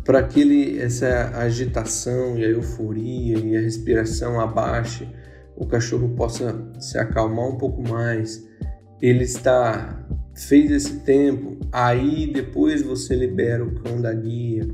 para 0.03 0.21
que 0.23 0.41
ele, 0.41 0.79
essa 0.79 1.31
agitação 1.35 2.37
e 2.37 2.45
a 2.45 2.49
euforia 2.49 3.39
e 3.39 3.57
a 3.57 3.61
respiração 3.61 4.39
abaixe, 4.39 5.07
o 5.55 5.65
cachorro 5.65 6.09
possa 6.09 6.55
se 6.79 6.97
acalmar 6.97 7.47
um 7.47 7.57
pouco 7.57 7.81
mais. 7.81 8.45
Ele 9.01 9.23
está 9.23 10.05
fez 10.35 10.69
esse 10.69 10.99
tempo, 10.99 11.57
aí 11.71 12.31
depois 12.31 12.81
você 12.81 13.15
libera 13.15 13.63
o 13.63 13.73
cão 13.75 14.01
da 14.01 14.13
guia 14.13 14.67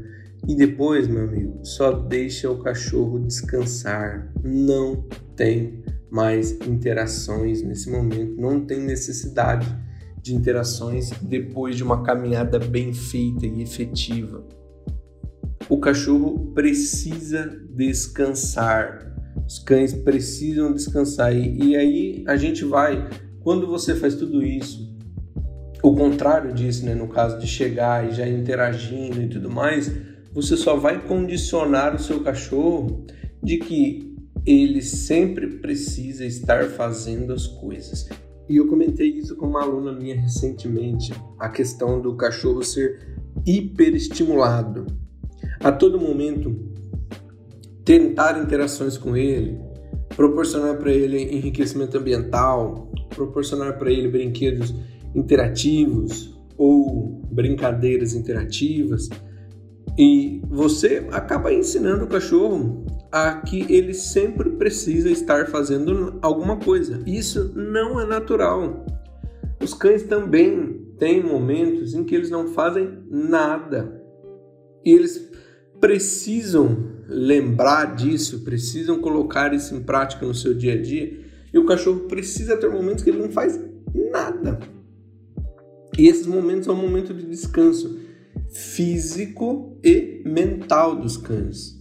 e 0.48 0.56
depois, 0.56 1.08
meu 1.08 1.24
amigo, 1.24 1.60
só 1.64 1.92
deixa 1.92 2.50
o 2.50 2.58
cachorro 2.58 3.20
descansar. 3.20 4.32
Não 4.44 5.06
tem 5.36 5.84
mais 6.10 6.52
interações 6.68 7.62
nesse 7.62 7.90
momento, 7.90 8.40
não 8.42 8.66
tem 8.66 8.80
necessidade 8.82 9.68
de 10.22 10.36
interações 10.36 11.12
depois 11.22 11.76
de 11.76 11.84
uma 11.84 12.04
caminhada 12.04 12.60
bem 12.60 12.94
feita 12.94 13.46
e 13.46 13.62
efetiva. 13.62 14.46
O 15.70 15.80
cachorro 15.80 16.52
precisa 16.54 17.48
descansar. 17.70 19.16
Os 19.48 19.60
cães 19.60 19.94
precisam 19.94 20.74
descansar. 20.74 21.34
E, 21.34 21.70
e 21.70 21.76
aí 21.76 22.24
a 22.28 22.36
gente 22.36 22.66
vai, 22.66 23.10
quando 23.40 23.68
você 23.68 23.96
faz 23.96 24.16
tudo 24.16 24.44
isso, 24.44 24.92
o 25.82 25.96
contrário 25.96 26.54
disso, 26.54 26.86
né, 26.86 26.94
no 26.94 27.08
caso 27.08 27.40
de 27.40 27.48
chegar 27.48 28.08
e 28.08 28.12
já 28.12 28.28
interagindo 28.28 29.22
e 29.22 29.28
tudo 29.28 29.50
mais, 29.50 29.92
você 30.34 30.56
só 30.56 30.76
vai 30.76 31.06
condicionar 31.06 31.96
o 31.96 32.00
seu 32.00 32.22
cachorro 32.22 33.06
de 33.44 33.58
que 33.58 34.16
ele 34.46 34.82
sempre 34.82 35.48
precisa 35.58 36.26
estar 36.26 36.70
fazendo 36.70 37.34
as 37.34 37.48
coisas. 37.48 38.10
E 38.50 38.58
eu 38.58 38.68
comentei 38.68 39.08
isso 39.08 39.36
com 39.36 39.48
uma 39.48 39.62
aluna 39.62 39.92
minha 39.94 40.20
recentemente, 40.20 41.14
a 41.40 41.50
questão 41.50 42.02
do 42.02 42.16
cachorro 42.16 42.64
ser 42.64 43.18
hiperestimulado. 43.46 44.88
A 45.60 45.72
todo 45.72 46.00
momento 46.00 46.56
tentar 47.86 48.42
interações 48.42 48.98
com 48.98 49.16
ele, 49.16 49.60
proporcionar 50.16 50.78
para 50.78 50.92
ele 50.92 51.18
enriquecimento 51.36 51.98
ambiental, 51.98 52.92
proporcionar 53.10 53.78
para 53.78 53.92
ele 53.92 54.08
brinquedos 54.08 54.74
interativos 55.16 56.38
ou 56.58 57.22
brincadeiras 57.32 58.14
interativas. 58.14 59.10
E 59.98 60.42
você 60.50 61.08
acaba 61.12 61.54
ensinando 61.54 62.06
o 62.06 62.08
cachorro 62.08 62.86
a 63.12 63.36
que 63.36 63.66
ele 63.72 63.94
sempre 63.94 64.52
precisa 64.52 65.10
estar 65.10 65.48
fazendo 65.48 66.18
alguma 66.22 66.58
coisa. 66.58 67.02
Isso 67.06 67.52
não 67.56 68.00
é 68.00 68.06
natural. 68.06 68.86
Os 69.62 69.74
cães 69.74 70.04
também 70.04 70.88
têm 70.98 71.22
momentos 71.22 71.94
em 71.94 72.04
que 72.04 72.16
eles 72.16 72.30
não 72.30 72.48
fazem 72.48 72.90
nada. 73.10 74.02
E 74.84 74.92
eles 74.92 75.30
precisam 75.80 76.90
lembrar 77.08 77.96
disso, 77.96 78.44
precisam 78.44 79.00
colocar 79.00 79.54
isso 79.54 79.76
em 79.76 79.82
prática 79.82 80.26
no 80.26 80.34
seu 80.34 80.54
dia 80.54 80.74
a 80.74 80.82
dia. 80.82 81.20
E 81.54 81.58
o 81.58 81.66
cachorro 81.66 82.02
precisa 82.02 82.56
ter 82.56 82.70
momentos 82.70 83.04
que 83.04 83.10
ele 83.10 83.22
não 83.22 83.30
faz 83.30 83.60
nada. 84.12 84.60
E 85.98 86.08
esses 86.08 86.26
momentos 86.26 86.66
são 86.66 86.76
um 86.76 86.82
momento 86.82 87.14
de 87.14 87.24
descanso 87.26 88.00
físico 88.52 89.78
e 89.84 90.22
mental 90.26 90.96
dos 90.96 91.18
cães. 91.18 91.80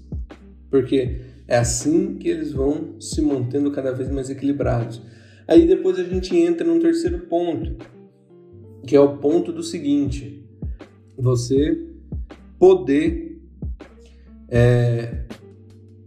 Porque 0.70 1.20
é 1.48 1.58
assim 1.58 2.14
que 2.14 2.28
eles 2.28 2.52
vão 2.52 3.00
se 3.00 3.20
mantendo 3.20 3.70
cada 3.72 3.92
vez 3.92 4.10
mais 4.10 4.30
equilibrados. 4.30 5.02
Aí 5.48 5.66
depois 5.66 5.98
a 5.98 6.04
gente 6.04 6.36
entra 6.36 6.64
num 6.64 6.78
terceiro 6.78 7.18
ponto, 7.26 7.84
que 8.86 8.94
é 8.94 9.00
o 9.00 9.18
ponto 9.18 9.52
do 9.52 9.62
seguinte: 9.62 10.44
você 11.18 11.86
poder 12.56 13.40
é, 14.48 15.24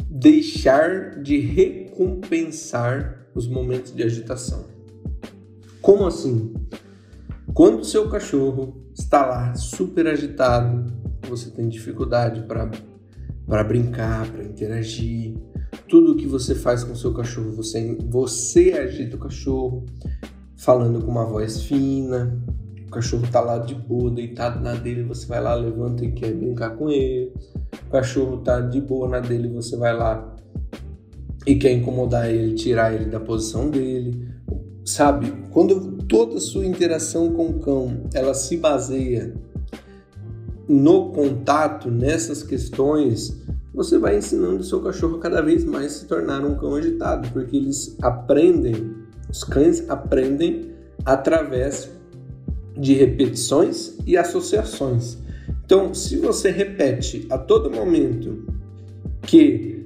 deixar 0.10 1.22
de 1.22 1.40
recompensar 1.40 3.28
os 3.36 3.48
momentos 3.48 3.94
de 3.94 4.04
agitação. 4.04 4.68
Como 5.82 6.06
assim? 6.06 6.54
Quando 7.54 7.82
o 7.82 7.86
seu 7.86 8.10
cachorro 8.10 8.82
está 8.96 9.24
lá 9.26 9.54
super 9.54 10.08
agitado, 10.08 10.92
você 11.30 11.52
tem 11.52 11.70
dificuldade 11.70 12.42
para 12.48 13.64
brincar, 13.64 14.28
para 14.32 14.44
interagir, 14.44 15.38
tudo 15.88 16.16
que 16.16 16.26
você 16.26 16.56
faz 16.56 16.84
com 16.84 16.94
o 16.94 16.96
seu 16.96 17.14
cachorro, 17.14 17.52
você, 17.52 17.96
você 18.10 18.72
agita 18.72 19.18
o 19.18 19.20
cachorro, 19.20 19.86
falando 20.58 21.06
com 21.06 21.12
uma 21.12 21.26
voz 21.26 21.62
fina. 21.62 22.42
O 22.88 22.90
cachorro 22.90 23.28
tá 23.32 23.40
lá 23.40 23.60
de 23.60 23.76
boa, 23.76 24.10
deitado 24.10 24.60
na 24.60 24.74
dele, 24.74 25.04
você 25.04 25.28
vai 25.28 25.40
lá, 25.40 25.54
levanta 25.54 26.04
e 26.04 26.12
quer 26.12 26.34
brincar 26.34 26.72
com 26.72 26.90
ele. 26.90 27.32
O 27.88 27.92
cachorro 27.92 28.38
tá 28.38 28.62
de 28.62 28.82
boa 28.82 29.08
na 29.08 29.20
dele, 29.20 29.48
você 29.50 29.78
vai 29.78 29.96
lá 29.96 30.36
e 31.46 31.56
quer 31.56 31.72
incomodar 31.74 32.32
ele, 32.32 32.56
tirar 32.56 32.96
ele 32.96 33.06
da 33.06 33.20
posição 33.20 33.70
dele. 33.70 34.28
Sabe? 34.84 35.32
Quando 35.52 35.93
toda 36.08 36.40
sua 36.40 36.66
interação 36.66 37.32
com 37.34 37.48
o 37.48 37.60
cão, 37.60 38.04
ela 38.14 38.34
se 38.34 38.58
baseia 38.58 39.34
no 40.68 41.12
contato, 41.12 41.92
nessas 41.92 42.42
questões, 42.42 43.42
você 43.74 43.98
vai 43.98 44.18
ensinando 44.18 44.58
o 44.58 44.64
seu 44.64 44.82
cachorro 44.82 45.18
cada 45.18 45.42
vez 45.42 45.66
mais 45.66 45.94
se 45.94 46.06
tornar 46.06 46.46
um 46.46 46.56
cão 46.56 46.76
agitado, 46.76 47.30
porque 47.32 47.58
eles 47.58 47.96
aprendem, 48.02 48.94
os 49.30 49.44
cães 49.44 49.90
aprendem 49.90 50.72
através 51.06 51.90
de 52.78 52.94
repetições 52.94 53.98
e 54.06 54.16
associações. 54.16 55.18
Então, 55.66 55.94
se 55.94 56.18
você 56.18 56.50
repete 56.50 57.26
a 57.30 57.38
todo 57.38 57.70
momento 57.70 58.46
que 59.22 59.86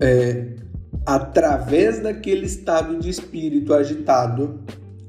é, 0.00 0.54
através 1.04 2.00
daquele 2.00 2.46
estado 2.46 2.98
de 2.98 3.08
espírito 3.08 3.74
agitado, 3.74 4.60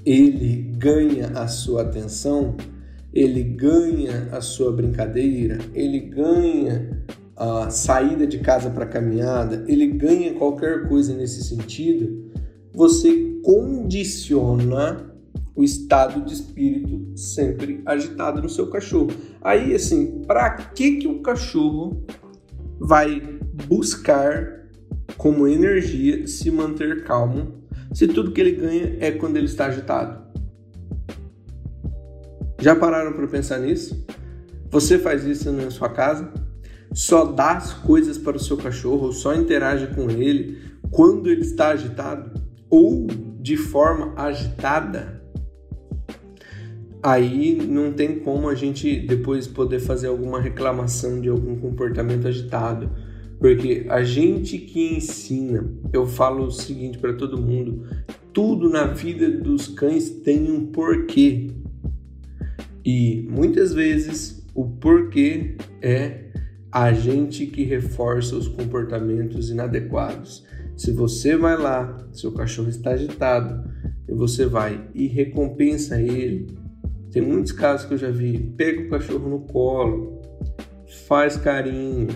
ele 0.05 0.73
ganha 0.77 1.27
a 1.35 1.47
sua 1.47 1.83
atenção, 1.83 2.55
ele 3.13 3.43
ganha 3.43 4.29
a 4.31 4.41
sua 4.41 4.71
brincadeira, 4.71 5.59
ele 5.73 5.99
ganha 5.99 7.03
a 7.35 7.69
saída 7.69 8.27
de 8.27 8.39
casa 8.39 8.69
para 8.69 8.85
caminhada, 8.85 9.63
ele 9.67 9.87
ganha 9.87 10.33
qualquer 10.33 10.87
coisa 10.87 11.15
nesse 11.15 11.43
sentido, 11.43 12.31
você 12.73 13.39
condiciona 13.43 15.09
o 15.55 15.63
estado 15.63 16.23
de 16.23 16.33
espírito 16.33 17.17
sempre 17.17 17.81
agitado 17.85 18.41
no 18.41 18.47
seu 18.47 18.67
cachorro. 18.69 19.11
Aí, 19.41 19.73
assim, 19.73 20.21
para 20.25 20.51
que 20.51 20.97
que 20.97 21.07
o 21.07 21.21
cachorro 21.21 22.05
vai 22.79 23.21
buscar 23.67 24.67
como 25.17 25.47
energia 25.47 26.25
se 26.27 26.49
manter 26.49 27.03
calmo 27.03 27.58
se 27.93 28.07
tudo 28.07 28.31
que 28.31 28.41
ele 28.41 28.51
ganha 28.51 28.97
é 28.99 29.11
quando 29.11 29.37
ele 29.37 29.45
está 29.45 29.65
agitado? 29.65 30.27
Já 32.59 32.75
pararam 32.75 33.13
para 33.13 33.27
pensar 33.27 33.59
nisso? 33.59 34.05
Você 34.69 34.99
faz 34.99 35.25
isso 35.25 35.51
na 35.51 35.71
sua 35.71 35.89
casa? 35.89 36.31
só 36.93 37.25
dá 37.25 37.51
as 37.51 37.73
coisas 37.73 38.17
para 38.17 38.37
o 38.37 38.39
seu 38.39 38.57
cachorro, 38.57 39.07
ou 39.07 39.11
só 39.11 39.35
interage 39.35 39.87
com 39.87 40.09
ele 40.09 40.57
quando 40.89 41.29
ele 41.29 41.41
está 41.41 41.69
agitado 41.69 42.31
ou 42.69 43.07
de 43.39 43.55
forma 43.57 44.13
agitada, 44.15 45.21
aí 47.01 47.55
não 47.55 47.93
tem 47.93 48.19
como 48.19 48.49
a 48.49 48.55
gente 48.55 48.99
depois 48.99 49.47
poder 49.47 49.79
fazer 49.79 50.07
alguma 50.07 50.41
reclamação 50.41 51.21
de 51.21 51.29
algum 51.29 51.55
comportamento 51.55 52.27
agitado. 52.27 52.89
Porque 53.39 53.85
a 53.89 54.03
gente 54.03 54.57
que 54.57 54.97
ensina, 54.97 55.71
eu 55.93 56.05
falo 56.05 56.45
o 56.45 56.51
seguinte 56.51 56.97
para 56.97 57.13
todo 57.13 57.41
mundo: 57.41 57.85
tudo 58.33 58.69
na 58.69 58.85
vida 58.85 59.29
dos 59.29 59.67
cães 59.67 60.09
tem 60.09 60.51
um 60.51 60.67
porquê. 60.67 61.51
E 62.83 63.27
muitas 63.29 63.73
vezes 63.73 64.45
o 64.53 64.65
porquê 64.65 65.55
é 65.81 66.25
a 66.71 66.91
gente 66.91 67.45
que 67.45 67.63
reforça 67.63 68.35
os 68.35 68.47
comportamentos 68.47 69.49
inadequados. 69.49 70.45
Se 70.75 70.91
você 70.91 71.35
vai 71.35 71.57
lá, 71.57 72.07
seu 72.11 72.31
cachorro 72.31 72.69
está 72.69 72.91
agitado, 72.91 73.69
e 74.07 74.13
você 74.13 74.45
vai 74.45 74.87
e 74.93 75.07
recompensa 75.07 76.01
ele. 76.01 76.47
Tem 77.11 77.21
muitos 77.21 77.51
casos 77.51 77.85
que 77.85 77.93
eu 77.93 77.97
já 77.97 78.09
vi, 78.09 78.37
pega 78.55 78.81
o 78.81 78.89
cachorro 78.89 79.29
no 79.29 79.39
colo, 79.41 80.18
faz 81.07 81.37
carinho, 81.37 82.07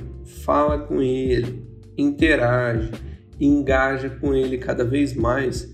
fala 0.44 0.80
com 0.80 1.02
ele, 1.02 1.64
interage, 1.98 2.92
engaja 3.40 4.10
com 4.10 4.34
ele 4.34 4.58
cada 4.58 4.84
vez 4.84 5.14
mais. 5.14 5.72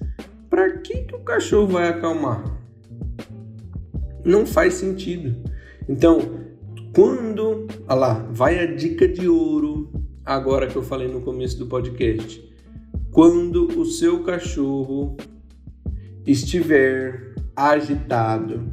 Para 0.50 0.78
que, 0.80 1.04
que 1.04 1.16
o 1.16 1.20
cachorro 1.20 1.68
vai 1.68 1.88
acalmar? 1.88 2.60
Não 4.26 4.46
faz 4.46 4.74
sentido. 4.76 5.36
Então, 5.88 6.20
quando, 6.94 7.68
olha 7.88 8.00
lá, 8.00 8.14
vai 8.32 8.60
a 8.60 8.66
dica 8.66 9.08
de 9.08 9.28
ouro, 9.28 9.92
agora 10.26 10.68
que 10.68 10.76
eu 10.76 10.84
falei 10.84 11.08
no 11.08 11.22
começo 11.22 11.58
do 11.58 11.68
podcast. 11.68 12.44
Quando 13.12 13.80
o 13.80 13.86
seu 13.86 14.24
cachorro 14.24 15.16
estiver 16.26 17.34
agitado, 17.56 18.72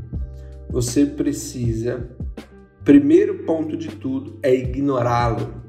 você 0.69 1.07
precisa, 1.07 2.16
primeiro 2.87 3.39
ponto 3.39 3.77
de 3.77 3.89
tudo, 3.89 4.39
é 4.45 4.55
ignorá-lo. 4.55 5.61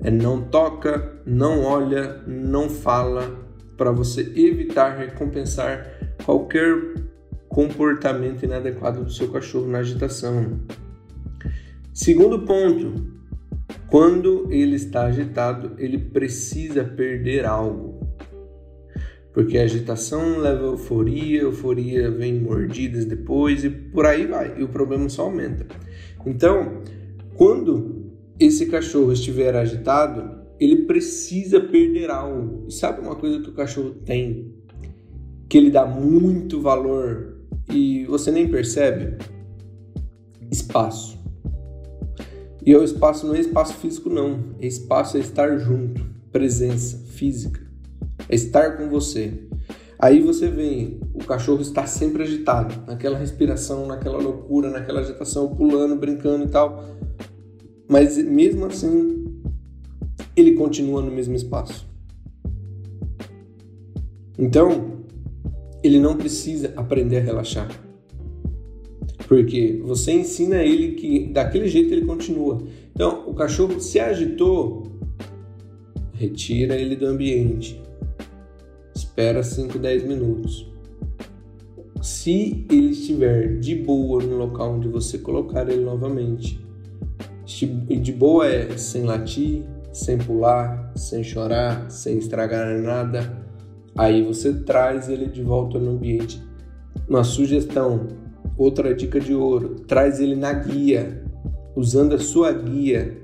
É 0.00 0.10
não 0.10 0.42
toca, 0.42 1.22
não 1.24 1.62
olha, 1.62 2.22
não 2.26 2.68
fala, 2.68 3.46
para 3.76 3.92
você 3.92 4.22
evitar 4.34 4.98
recompensar 4.98 5.86
qualquer 6.24 6.94
comportamento 7.48 8.42
inadequado 8.42 9.04
do 9.04 9.12
seu 9.12 9.30
cachorro 9.30 9.68
na 9.68 9.78
agitação. 9.78 10.58
Segundo 11.94 12.40
ponto, 12.40 13.16
quando 13.86 14.48
ele 14.50 14.74
está 14.74 15.04
agitado, 15.04 15.74
ele 15.78 15.98
precisa 15.98 16.82
perder 16.82 17.46
algo. 17.46 18.00
Porque 19.32 19.56
a 19.56 19.62
agitação 19.62 20.38
leva 20.38 20.62
a 20.62 20.70
euforia, 20.72 21.42
euforia 21.42 22.10
vem 22.10 22.40
mordidas 22.40 23.04
depois 23.04 23.62
e 23.62 23.70
por 23.70 24.04
aí 24.04 24.26
vai, 24.26 24.58
e 24.58 24.64
o 24.64 24.68
problema 24.68 25.08
só 25.08 25.22
aumenta. 25.22 25.64
Então, 26.28 26.82
quando 27.36 28.12
esse 28.38 28.66
cachorro 28.66 29.12
estiver 29.12 29.56
agitado, 29.56 30.38
ele 30.60 30.84
precisa 30.84 31.60
perder 31.60 32.10
algo. 32.10 32.66
E 32.68 32.72
sabe 32.72 33.00
uma 33.00 33.16
coisa 33.16 33.40
que 33.40 33.48
o 33.48 33.54
cachorro 33.54 33.90
tem 34.04 34.58
que 35.48 35.56
ele 35.56 35.70
dá 35.70 35.86
muito 35.86 36.60
valor 36.60 37.38
e 37.72 38.04
você 38.04 38.30
nem 38.30 38.48
percebe? 38.48 39.16
Espaço. 40.50 41.18
E 42.64 42.76
o 42.76 42.84
espaço 42.84 43.26
não 43.26 43.34
é 43.34 43.40
espaço 43.40 43.74
físico, 43.74 44.10
não. 44.10 44.54
É 44.60 44.66
espaço 44.66 45.16
é 45.16 45.20
estar 45.20 45.56
junto, 45.56 46.04
presença 46.30 46.98
física. 46.98 47.60
É 48.28 48.34
estar 48.34 48.76
com 48.76 48.90
você. 48.90 49.32
Aí 49.98 50.20
você 50.20 50.48
vê, 50.48 50.96
o 51.12 51.24
cachorro 51.24 51.60
está 51.60 51.84
sempre 51.84 52.22
agitado, 52.22 52.72
naquela 52.86 53.18
respiração, 53.18 53.84
naquela 53.86 54.18
loucura, 54.18 54.70
naquela 54.70 55.00
agitação, 55.00 55.56
pulando, 55.56 55.96
brincando 55.96 56.44
e 56.44 56.48
tal. 56.48 56.84
Mas 57.88 58.16
mesmo 58.16 58.66
assim, 58.66 59.42
ele 60.36 60.52
continua 60.52 61.02
no 61.02 61.10
mesmo 61.10 61.34
espaço. 61.34 61.88
Então, 64.38 64.98
ele 65.82 65.98
não 65.98 66.16
precisa 66.16 66.72
aprender 66.76 67.16
a 67.16 67.22
relaxar. 67.22 67.68
Porque 69.26 69.80
você 69.84 70.12
ensina 70.12 70.62
ele 70.62 70.92
que 70.92 71.26
daquele 71.32 71.68
jeito 71.68 71.92
ele 71.92 72.06
continua. 72.06 72.62
Então, 72.94 73.28
o 73.28 73.34
cachorro 73.34 73.80
se 73.80 73.98
agitou, 73.98 74.84
retira 76.12 76.76
ele 76.76 76.94
do 76.94 77.06
ambiente. 77.06 77.87
Espera 79.18 79.42
5, 79.42 79.80
10 79.80 80.04
minutos. 80.04 80.72
Se 82.00 82.64
ele 82.70 82.90
estiver 82.90 83.58
de 83.58 83.74
boa 83.74 84.22
no 84.22 84.36
local 84.36 84.74
onde 84.74 84.86
você 84.86 85.18
colocar 85.18 85.68
ele 85.68 85.84
novamente, 85.84 86.64
de 87.44 88.12
boa 88.12 88.46
é 88.46 88.78
sem 88.78 89.02
latir, 89.02 89.64
sem 89.92 90.18
pular, 90.18 90.92
sem 90.94 91.24
chorar, 91.24 91.90
sem 91.90 92.16
estragar 92.16 92.80
nada, 92.80 93.44
aí 93.96 94.22
você 94.22 94.52
traz 94.52 95.08
ele 95.08 95.26
de 95.26 95.42
volta 95.42 95.80
no 95.80 95.96
ambiente. 95.96 96.40
Uma 97.08 97.24
sugestão, 97.24 98.06
outra 98.56 98.94
dica 98.94 99.18
de 99.18 99.34
ouro, 99.34 99.80
traz 99.88 100.20
ele 100.20 100.36
na 100.36 100.52
guia, 100.52 101.24
usando 101.74 102.14
a 102.14 102.20
sua 102.20 102.52
guia. 102.52 103.20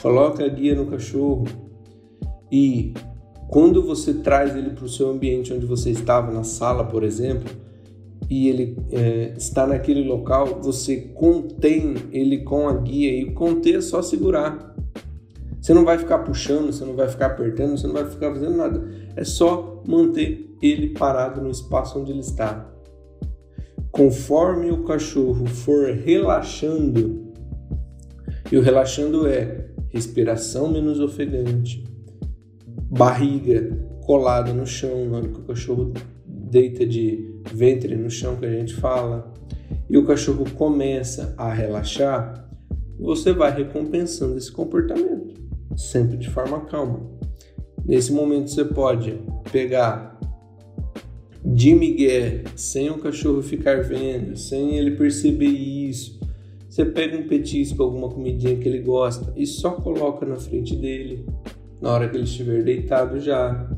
Coloca 0.00 0.42
a 0.42 0.48
guia 0.48 0.74
no 0.74 0.86
cachorro 0.86 1.44
e 2.50 2.94
quando 3.54 3.84
você 3.84 4.14
traz 4.14 4.56
ele 4.56 4.70
para 4.70 4.84
o 4.84 4.88
seu 4.88 5.08
ambiente 5.08 5.52
onde 5.52 5.64
você 5.64 5.90
estava, 5.90 6.32
na 6.32 6.42
sala, 6.42 6.82
por 6.82 7.04
exemplo, 7.04 7.48
e 8.28 8.48
ele 8.48 8.76
é, 8.90 9.32
está 9.36 9.64
naquele 9.64 10.02
local, 10.02 10.60
você 10.60 10.96
contém 11.14 11.94
ele 12.10 12.38
com 12.38 12.68
a 12.68 12.72
guia 12.72 13.16
e 13.16 13.30
conter 13.30 13.76
é 13.76 13.80
só 13.80 14.02
segurar. 14.02 14.74
Você 15.60 15.72
não 15.72 15.84
vai 15.84 15.98
ficar 15.98 16.18
puxando, 16.24 16.72
você 16.72 16.84
não 16.84 16.96
vai 16.96 17.06
ficar 17.06 17.26
apertando, 17.26 17.78
você 17.78 17.86
não 17.86 17.94
vai 17.94 18.10
ficar 18.10 18.32
fazendo 18.32 18.56
nada. 18.56 18.90
É 19.14 19.22
só 19.22 19.84
manter 19.86 20.52
ele 20.60 20.88
parado 20.88 21.40
no 21.40 21.48
espaço 21.48 22.00
onde 22.00 22.10
ele 22.10 22.22
está. 22.22 22.68
Conforme 23.92 24.72
o 24.72 24.82
cachorro 24.82 25.46
for 25.46 25.92
relaxando, 25.92 27.32
e 28.50 28.56
o 28.56 28.60
relaxando 28.60 29.28
é 29.28 29.68
respiração 29.90 30.72
menos 30.72 30.98
ofegante, 30.98 31.93
barriga 32.96 33.76
colada 34.06 34.52
no 34.52 34.66
chão, 34.66 35.06
na 35.06 35.18
hora 35.18 35.28
que 35.28 35.40
o 35.40 35.44
cachorro 35.44 35.92
deita 36.26 36.86
de 36.86 37.34
ventre 37.52 37.96
no 37.96 38.08
chão 38.08 38.36
que 38.36 38.46
a 38.46 38.50
gente 38.50 38.74
fala, 38.74 39.32
e 39.90 39.98
o 39.98 40.06
cachorro 40.06 40.44
começa 40.54 41.34
a 41.36 41.52
relaxar, 41.52 42.48
você 42.98 43.32
vai 43.32 43.54
recompensando 43.54 44.38
esse 44.38 44.52
comportamento, 44.52 45.34
sempre 45.76 46.16
de 46.16 46.30
forma 46.30 46.60
calma. 46.60 47.00
Nesse 47.84 48.12
momento 48.12 48.50
você 48.50 48.64
pode 48.64 49.18
pegar 49.50 50.18
de 51.44 51.74
migué, 51.74 52.44
sem 52.54 52.90
o 52.90 52.98
cachorro 52.98 53.42
ficar 53.42 53.82
vendo, 53.82 54.36
sem 54.36 54.76
ele 54.76 54.92
perceber 54.92 55.46
isso. 55.46 56.20
Você 56.68 56.84
pega 56.84 57.18
um 57.18 57.28
petisco, 57.28 57.82
alguma 57.82 58.08
comidinha 58.08 58.56
que 58.56 58.68
ele 58.68 58.80
gosta 58.80 59.32
e 59.36 59.46
só 59.46 59.72
coloca 59.72 60.24
na 60.24 60.36
frente 60.36 60.74
dele, 60.74 61.26
na 61.84 61.92
hora 61.92 62.08
que 62.08 62.16
ele 62.16 62.24
estiver 62.24 62.64
deitado 62.64 63.20
já. 63.20 63.68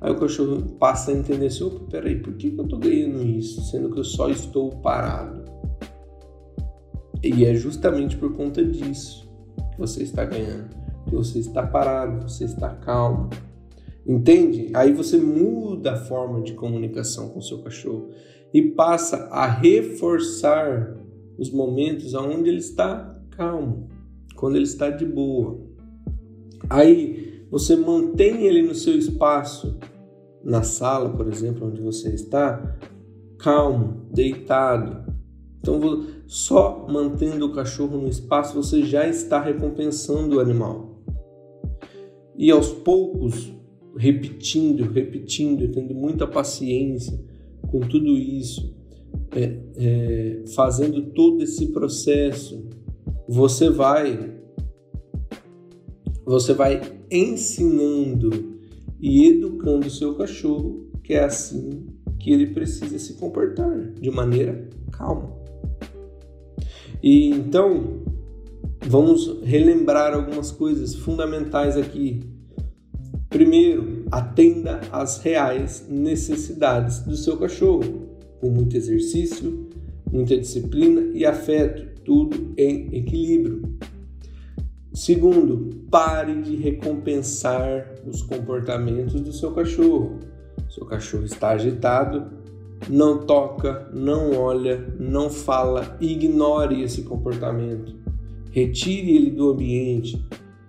Aí 0.00 0.10
o 0.10 0.18
cachorro 0.18 0.62
passa 0.78 1.10
a 1.10 1.14
entender 1.14 1.48
assim, 1.48 1.64
opa, 1.64 1.84
peraí, 1.90 2.18
por 2.18 2.32
que, 2.32 2.50
que 2.50 2.58
eu 2.58 2.66
tô 2.66 2.78
ganhando 2.78 3.22
isso, 3.22 3.60
sendo 3.64 3.90
que 3.90 4.00
eu 4.00 4.04
só 4.04 4.30
estou 4.30 4.70
parado? 4.76 5.44
E 7.22 7.44
é 7.44 7.54
justamente 7.54 8.16
por 8.16 8.34
conta 8.34 8.64
disso 8.64 9.30
que 9.72 9.78
você 9.78 10.02
está 10.02 10.24
ganhando, 10.24 10.70
que 11.06 11.14
você 11.14 11.40
está 11.40 11.66
parado, 11.66 12.26
você 12.26 12.46
está 12.46 12.70
calmo. 12.70 13.28
Entende? 14.06 14.70
Aí 14.72 14.90
você 14.90 15.18
muda 15.18 15.92
a 15.92 15.96
forma 15.96 16.40
de 16.40 16.54
comunicação 16.54 17.28
com 17.28 17.40
o 17.40 17.42
seu 17.42 17.62
cachorro 17.62 18.08
e 18.54 18.62
passa 18.62 19.28
a 19.30 19.46
reforçar 19.46 20.96
os 21.36 21.50
momentos 21.50 22.14
onde 22.14 22.48
ele 22.48 22.60
está 22.60 23.14
calmo, 23.32 23.88
quando 24.34 24.56
ele 24.56 24.64
está 24.64 24.88
de 24.88 25.04
boa. 25.04 25.69
Aí 26.70 27.44
você 27.50 27.74
mantém 27.74 28.46
ele 28.46 28.62
no 28.62 28.76
seu 28.76 28.96
espaço, 28.96 29.76
na 30.44 30.62
sala, 30.62 31.10
por 31.10 31.26
exemplo, 31.26 31.66
onde 31.66 31.82
você 31.82 32.10
está, 32.10 32.78
calmo, 33.36 34.06
deitado. 34.12 35.12
Então, 35.58 36.06
só 36.26 36.86
mantendo 36.88 37.46
o 37.46 37.52
cachorro 37.52 37.98
no 37.98 38.08
espaço, 38.08 38.54
você 38.54 38.84
já 38.84 39.06
está 39.06 39.40
recompensando 39.40 40.36
o 40.36 40.40
animal. 40.40 41.02
E 42.36 42.50
aos 42.52 42.70
poucos, 42.70 43.52
repetindo, 43.96 44.84
repetindo, 44.84 45.68
tendo 45.72 45.92
muita 45.92 46.26
paciência 46.26 47.20
com 47.70 47.80
tudo 47.80 48.16
isso, 48.16 48.74
é, 49.32 49.58
é, 49.76 50.42
fazendo 50.54 51.02
todo 51.10 51.42
esse 51.42 51.66
processo, 51.72 52.64
você 53.28 53.68
vai 53.68 54.39
você 56.30 56.52
vai 56.52 56.80
ensinando 57.10 58.30
e 59.00 59.26
educando 59.26 59.88
o 59.88 59.90
seu 59.90 60.14
cachorro 60.14 60.88
que 61.02 61.14
é 61.14 61.24
assim 61.24 61.88
que 62.20 62.30
ele 62.30 62.48
precisa 62.48 62.98
se 63.00 63.14
comportar, 63.14 63.94
de 63.94 64.10
maneira 64.10 64.68
calma. 64.92 65.34
E 67.02 67.30
então, 67.30 68.02
vamos 68.86 69.42
relembrar 69.42 70.14
algumas 70.14 70.52
coisas 70.52 70.94
fundamentais 70.94 71.76
aqui. 71.76 72.20
Primeiro, 73.28 74.04
atenda 74.12 74.80
às 74.92 75.18
reais 75.18 75.86
necessidades 75.88 77.00
do 77.00 77.16
seu 77.16 77.38
cachorro, 77.38 78.08
com 78.40 78.50
muito 78.50 78.76
exercício, 78.76 79.68
muita 80.12 80.36
disciplina 80.36 81.10
e 81.12 81.24
afeto, 81.24 82.02
tudo 82.04 82.52
em 82.56 82.94
equilíbrio. 82.94 83.62
Segundo, 85.00 85.70
pare 85.90 86.42
de 86.42 86.56
recompensar 86.56 87.94
os 88.06 88.20
comportamentos 88.20 89.18
do 89.18 89.32
seu 89.32 89.50
cachorro. 89.52 90.18
Seu 90.68 90.84
cachorro 90.84 91.24
está 91.24 91.52
agitado, 91.52 92.30
não 92.86 93.24
toca, 93.24 93.88
não 93.94 94.36
olha, 94.36 94.92
não 94.98 95.30
fala, 95.30 95.96
ignore 96.02 96.82
esse 96.82 97.00
comportamento. 97.00 97.94
Retire 98.50 99.16
ele 99.16 99.30
do 99.30 99.48
ambiente. 99.48 100.22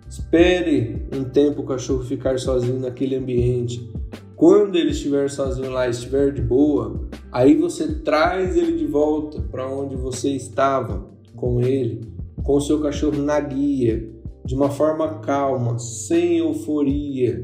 Espere 0.07 1.05
um 1.13 1.25
tempo 1.25 1.63
o 1.63 1.65
cachorro 1.65 2.05
ficar 2.05 2.39
sozinho 2.39 2.79
naquele 2.79 3.17
ambiente. 3.17 3.91
Quando 4.37 4.77
ele 4.77 4.91
estiver 4.91 5.29
sozinho 5.29 5.71
lá, 5.71 5.89
estiver 5.89 6.31
de 6.31 6.41
boa, 6.41 7.01
aí 7.33 7.53
você 7.53 7.95
traz 7.95 8.55
ele 8.55 8.77
de 8.77 8.85
volta 8.85 9.41
para 9.41 9.69
onde 9.69 9.97
você 9.97 10.29
estava 10.29 11.05
com 11.35 11.59
ele 11.59 12.09
com 12.43 12.59
seu 12.59 12.79
cachorro 12.79 13.21
na 13.21 13.39
guia, 13.39 14.10
de 14.45 14.55
uma 14.55 14.69
forma 14.69 15.19
calma, 15.19 15.77
sem 15.79 16.37
euforia. 16.37 17.43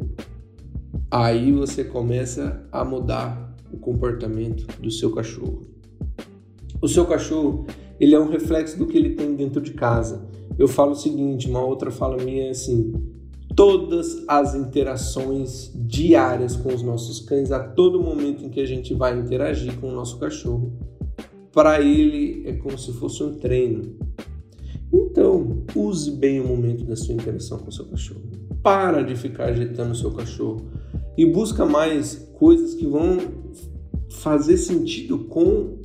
Aí 1.09 1.51
você 1.51 1.83
começa 1.83 2.67
a 2.71 2.83
mudar 2.83 3.55
o 3.71 3.77
comportamento 3.77 4.65
do 4.79 4.91
seu 4.91 5.11
cachorro. 5.11 5.61
O 6.81 6.87
seu 6.87 7.05
cachorro, 7.05 7.65
ele 7.99 8.13
é 8.13 8.19
um 8.19 8.29
reflexo 8.29 8.77
do 8.77 8.85
que 8.85 8.97
ele 8.97 9.15
tem 9.15 9.35
dentro 9.35 9.61
de 9.61 9.73
casa. 9.73 10.27
Eu 10.57 10.67
falo 10.67 10.91
o 10.91 10.95
seguinte, 10.95 11.49
uma 11.49 11.63
outra 11.63 11.91
fala 11.91 12.17
minha 12.17 12.47
é 12.47 12.49
assim: 12.49 12.93
todas 13.55 14.23
as 14.27 14.53
interações 14.53 15.71
diárias 15.75 16.55
com 16.55 16.73
os 16.73 16.83
nossos 16.83 17.19
cães, 17.19 17.51
a 17.51 17.59
todo 17.59 18.01
momento 18.01 18.45
em 18.45 18.49
que 18.49 18.59
a 18.59 18.65
gente 18.65 18.93
vai 18.93 19.17
interagir 19.17 19.75
com 19.79 19.89
o 19.89 19.95
nosso 19.95 20.19
cachorro, 20.19 20.73
para 21.51 21.81
ele 21.81 22.47
é 22.47 22.53
como 22.53 22.77
se 22.77 22.93
fosse 22.93 23.23
um 23.23 23.33
treino. 23.33 24.06
Então, 24.91 25.63
use 25.75 26.11
bem 26.11 26.39
o 26.39 26.47
momento 26.47 26.83
da 26.85 26.95
sua 26.95 27.13
interação 27.13 27.59
com 27.59 27.69
o 27.69 27.71
seu 27.71 27.85
cachorro. 27.85 28.23
Para 28.63 29.01
de 29.01 29.15
ficar 29.15 29.45
agitando 29.45 29.91
o 29.91 29.95
seu 29.95 30.11
cachorro 30.11 30.69
e 31.17 31.25
busca 31.25 31.65
mais 31.65 32.15
coisas 32.33 32.73
que 32.73 32.85
vão 32.85 33.17
fazer 34.09 34.57
sentido 34.57 35.19
com 35.25 35.77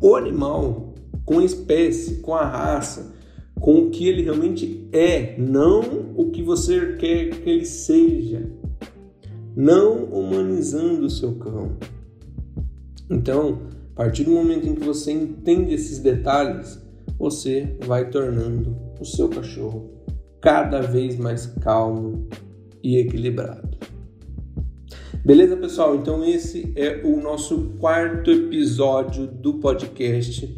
o 0.00 0.16
animal, 0.16 0.94
com 1.24 1.38
a 1.38 1.44
espécie, 1.44 2.16
com 2.16 2.34
a 2.34 2.44
raça, 2.44 3.14
com 3.60 3.82
o 3.82 3.90
que 3.90 4.08
ele 4.08 4.22
realmente 4.22 4.88
é, 4.92 5.36
não 5.38 6.12
o 6.16 6.30
que 6.30 6.42
você 6.42 6.96
quer 6.96 7.30
que 7.30 7.48
ele 7.48 7.64
seja. 7.64 8.50
Não 9.54 10.04
humanizando 10.04 11.06
o 11.06 11.10
seu 11.10 11.34
cão. 11.34 11.76
Então, 13.10 13.62
a 13.94 14.04
partir 14.04 14.24
do 14.24 14.30
momento 14.30 14.66
em 14.66 14.74
que 14.74 14.84
você 14.84 15.12
entende 15.12 15.74
esses 15.74 15.98
detalhes, 15.98 16.80
você 17.20 17.76
vai 17.84 18.08
tornando 18.08 18.74
o 18.98 19.04
seu 19.04 19.28
cachorro 19.28 19.90
cada 20.40 20.80
vez 20.80 21.18
mais 21.18 21.44
calmo 21.60 22.26
e 22.82 22.96
equilibrado. 22.96 23.68
Beleza, 25.22 25.54
pessoal? 25.54 25.94
Então, 25.96 26.24
esse 26.24 26.72
é 26.74 27.02
o 27.04 27.20
nosso 27.20 27.74
quarto 27.78 28.30
episódio 28.30 29.26
do 29.26 29.58
podcast. 29.58 30.56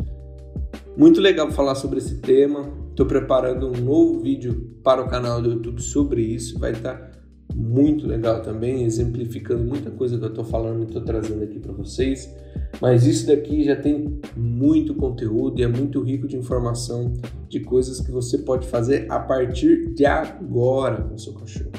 Muito 0.96 1.20
legal 1.20 1.50
falar 1.50 1.74
sobre 1.74 1.98
esse 1.98 2.20
tema. 2.20 2.72
Estou 2.90 3.06
preparando 3.06 3.66
um 3.66 3.80
novo 3.80 4.20
vídeo 4.20 4.78
para 4.84 5.02
o 5.02 5.08
canal 5.08 5.42
do 5.42 5.50
YouTube 5.50 5.82
sobre 5.82 6.22
isso. 6.22 6.60
Vai 6.60 6.72
estar 6.72 7.10
muito 7.54 8.06
legal 8.06 8.42
também, 8.42 8.84
exemplificando 8.84 9.64
muita 9.64 9.90
coisa 9.90 10.18
que 10.18 10.24
eu 10.24 10.28
estou 10.28 10.44
falando 10.44 10.80
e 10.80 10.86
estou 10.86 11.02
trazendo 11.02 11.42
aqui 11.42 11.58
para 11.58 11.72
vocês. 11.72 12.34
Mas 12.80 13.06
isso 13.06 13.26
daqui 13.26 13.64
já 13.64 13.76
tem 13.76 14.20
muito 14.36 14.94
conteúdo 14.94 15.60
e 15.60 15.62
é 15.62 15.68
muito 15.68 16.02
rico 16.02 16.26
de 16.26 16.36
informação 16.36 17.12
de 17.48 17.60
coisas 17.60 18.00
que 18.00 18.10
você 18.10 18.38
pode 18.38 18.66
fazer 18.66 19.06
a 19.10 19.18
partir 19.18 19.92
de 19.94 20.04
agora 20.04 21.02
com 21.02 21.18
seu 21.18 21.34
cachorro. 21.34 21.70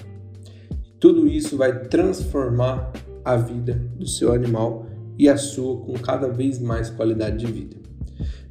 Tudo 0.99 1.27
isso 1.27 1.57
vai 1.57 1.87
transformar 1.87 2.93
a 3.25 3.35
vida 3.35 3.73
do 3.97 4.07
seu 4.07 4.31
animal 4.31 4.85
e 5.17 5.27
a 5.27 5.37
sua 5.37 5.77
com 5.77 5.93
cada 5.93 6.27
vez 6.27 6.59
mais 6.59 6.89
qualidade 6.89 7.45
de 7.45 7.51
vida. 7.51 7.77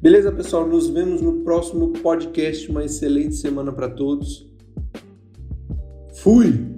Beleza, 0.01 0.31
pessoal? 0.31 0.67
Nos 0.67 0.89
vemos 0.89 1.21
no 1.21 1.43
próximo 1.43 1.93
podcast. 1.93 2.69
Uma 2.69 2.83
excelente 2.83 3.35
semana 3.35 3.71
para 3.71 3.89
todos. 3.89 4.45
Fui! 6.15 6.72